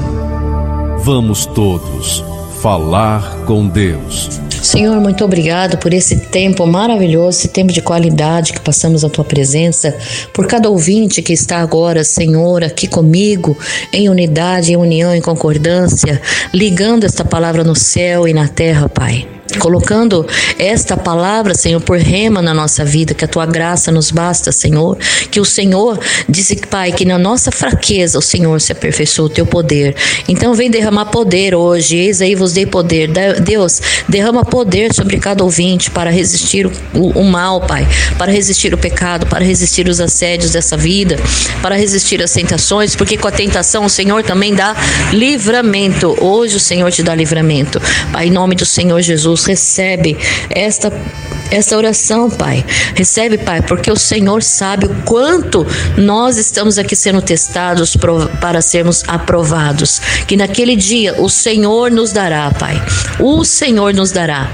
Vamos 0.99 1.45
todos 1.45 2.23
Falar 2.65 3.45
com 3.45 3.67
Deus. 3.67 4.41
Senhor, 4.63 4.99
muito 4.99 5.23
obrigado 5.23 5.77
por 5.77 5.93
esse 5.93 6.15
tempo 6.17 6.65
maravilhoso, 6.65 7.37
esse 7.37 7.47
tempo 7.47 7.71
de 7.71 7.79
qualidade 7.79 8.53
que 8.53 8.59
passamos 8.59 9.03
na 9.03 9.09
tua 9.09 9.23
presença, 9.23 9.95
por 10.33 10.47
cada 10.47 10.67
ouvinte 10.67 11.21
que 11.21 11.31
está 11.31 11.59
agora, 11.59 12.03
Senhor, 12.03 12.63
aqui 12.63 12.87
comigo, 12.87 13.55
em 13.93 14.09
unidade, 14.09 14.73
em 14.73 14.77
união, 14.77 15.13
em 15.13 15.21
concordância, 15.21 16.19
ligando 16.51 17.03
esta 17.03 17.23
palavra 17.23 17.63
no 17.63 17.75
céu 17.75 18.27
e 18.27 18.33
na 18.33 18.47
terra, 18.47 18.89
Pai. 18.89 19.34
Colocando 19.59 20.25
esta 20.57 20.97
palavra, 20.97 21.53
Senhor, 21.53 21.79
por 21.79 21.97
rema 21.97 22.41
na 22.41 22.53
nossa 22.53 22.83
vida, 22.83 23.13
que 23.13 23.23
a 23.23 23.27
tua 23.27 23.45
graça 23.45 23.91
nos 23.91 24.09
basta, 24.09 24.51
Senhor. 24.51 24.97
Que 25.29 25.39
o 25.39 25.45
Senhor 25.45 25.99
disse, 26.27 26.55
Pai, 26.55 26.91
que 26.91 27.05
na 27.05 27.17
nossa 27.17 27.51
fraqueza 27.51 28.17
o 28.17 28.21
Senhor 28.21 28.59
se 28.59 28.71
aperfeiçoa 28.71 29.27
o 29.27 29.29
teu 29.29 29.45
poder. 29.45 29.95
Então 30.27 30.55
vem 30.55 30.69
derramar 30.69 31.05
poder 31.05 31.53
hoje. 31.53 31.95
Eis 31.95 32.21
aí 32.21 32.33
vos 32.33 32.53
dei 32.53 32.65
poder. 32.65 33.09
Deus, 33.39 33.81
derrama 34.09 34.43
poder 34.43 34.93
sobre 34.93 35.17
cada 35.19 35.43
ouvinte 35.43 35.91
para 35.91 36.09
resistir 36.09 36.65
o, 36.65 37.19
o 37.19 37.23
mal, 37.23 37.61
Pai. 37.61 37.87
Para 38.17 38.31
resistir 38.31 38.73
o 38.73 38.77
pecado, 38.77 39.27
para 39.27 39.45
resistir 39.45 39.87
os 39.87 40.01
assédios 40.01 40.51
dessa 40.51 40.75
vida, 40.75 41.17
para 41.61 41.75
resistir 41.75 42.21
às 42.21 42.31
tentações, 42.31 42.95
porque 42.95 43.15
com 43.15 43.27
a 43.27 43.31
tentação 43.31 43.85
o 43.85 43.89
Senhor 43.89 44.23
também 44.23 44.55
dá 44.55 44.75
livramento. 45.13 46.15
Hoje 46.19 46.57
o 46.57 46.59
Senhor 46.59 46.91
te 46.91 47.03
dá 47.03 47.13
livramento. 47.13 47.79
Pai, 48.11 48.27
em 48.27 48.31
nome 48.31 48.55
do 48.55 48.65
Senhor 48.65 49.01
Jesus, 49.01 49.34
recebe 49.43 50.17
esta 50.49 50.91
esta 51.51 51.77
oração, 51.77 52.29
Pai. 52.29 52.65
Recebe, 52.95 53.37
Pai, 53.37 53.61
porque 53.61 53.91
o 53.91 53.95
Senhor 53.95 54.41
sabe 54.41 54.87
o 54.87 54.95
quanto 55.03 55.65
nós 55.95 56.37
estamos 56.37 56.79
aqui 56.79 56.95
sendo 56.95 57.21
testados 57.21 57.95
para 58.41 58.61
sermos 58.61 59.03
aprovados. 59.07 60.01
Que 60.27 60.35
naquele 60.35 60.75
dia 60.75 61.21
o 61.21 61.29
Senhor 61.29 61.91
nos 61.91 62.11
dará, 62.11 62.49
Pai. 62.51 62.81
O 63.19 63.45
Senhor 63.45 63.93
nos 63.93 64.11
dará 64.11 64.49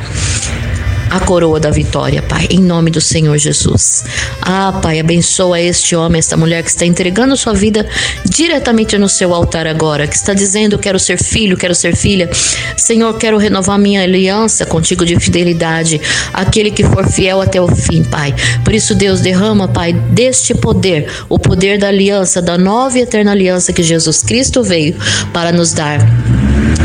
a 1.11 1.19
coroa 1.19 1.59
da 1.59 1.69
vitória, 1.69 2.21
Pai, 2.21 2.47
em 2.49 2.61
nome 2.61 2.89
do 2.89 3.01
Senhor 3.01 3.37
Jesus. 3.37 4.01
Ah, 4.41 4.79
Pai, 4.81 4.97
abençoa 4.97 5.59
este 5.59 5.93
homem, 5.93 6.19
esta 6.19 6.37
mulher 6.37 6.63
que 6.63 6.69
está 6.69 6.85
entregando 6.85 7.35
sua 7.35 7.53
vida 7.53 7.85
diretamente 8.23 8.97
no 8.97 9.09
seu 9.09 9.33
altar 9.33 9.67
agora, 9.67 10.07
que 10.07 10.15
está 10.15 10.33
dizendo: 10.33 10.79
Quero 10.79 10.97
ser 10.97 11.21
filho, 11.21 11.57
quero 11.57 11.75
ser 11.75 11.97
filha. 11.97 12.29
Senhor, 12.77 13.13
quero 13.17 13.37
renovar 13.37 13.77
minha 13.77 14.01
aliança 14.03 14.65
contigo 14.65 15.05
de 15.05 15.19
fidelidade, 15.19 15.99
aquele 16.31 16.71
que 16.71 16.85
for 16.85 17.05
fiel 17.05 17.41
até 17.41 17.59
o 17.59 17.67
fim, 17.67 18.03
Pai. 18.03 18.33
Por 18.63 18.73
isso, 18.73 18.95
Deus, 18.95 19.19
derrama, 19.19 19.67
Pai, 19.67 19.91
deste 19.91 20.53
poder, 20.53 21.11
o 21.27 21.37
poder 21.37 21.77
da 21.77 21.89
aliança, 21.89 22.41
da 22.41 22.57
nova 22.57 22.97
e 22.97 23.01
eterna 23.01 23.31
aliança 23.31 23.73
que 23.73 23.83
Jesus 23.83 24.23
Cristo 24.23 24.63
veio 24.63 24.95
para 25.33 25.51
nos 25.51 25.73
dar 25.73 25.99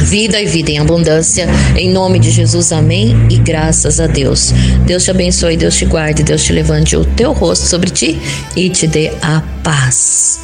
vida 0.04 0.40
e 0.40 0.46
vida 0.46 0.70
em 0.70 0.78
abundância. 0.78 1.48
Em 1.76 1.90
nome 1.90 2.18
de 2.18 2.30
Jesus, 2.30 2.72
amém. 2.72 3.14
E 3.30 3.36
graças 3.36 4.00
a 4.00 4.06
Deus. 4.06 4.52
Deus 4.86 5.04
te 5.04 5.10
abençoe, 5.10 5.56
Deus 5.56 5.76
te 5.76 5.84
guarde, 5.84 6.22
Deus 6.22 6.42
te 6.42 6.52
levante 6.52 6.96
o 6.96 7.04
teu 7.04 7.32
rosto 7.32 7.66
sobre 7.66 7.90
ti 7.90 8.18
e 8.54 8.68
te 8.68 8.86
dê 8.86 9.12
a 9.22 9.42
paz. 9.62 10.40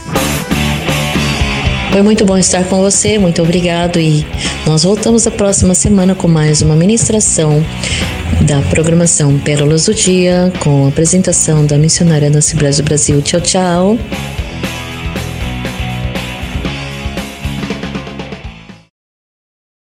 Foi 1.92 2.00
muito 2.00 2.24
bom 2.24 2.38
estar 2.38 2.64
com 2.64 2.80
você, 2.80 3.18
muito 3.18 3.42
obrigado 3.42 4.00
e 4.00 4.26
nós 4.66 4.82
voltamos 4.82 5.26
a 5.26 5.30
próxima 5.30 5.74
semana 5.74 6.14
com 6.14 6.26
mais 6.26 6.62
uma 6.62 6.74
ministração 6.74 7.62
da 8.46 8.62
programação 8.62 9.38
Pérolas 9.38 9.84
do 9.84 9.94
Dia 9.94 10.50
com 10.60 10.86
a 10.86 10.88
apresentação 10.88 11.66
da 11.66 11.76
missionária 11.76 12.30
Nancy 12.30 12.56
Brasil 12.56 12.84
Brasil. 12.84 13.20
Tchau, 13.20 13.40
tchau. 13.42 13.98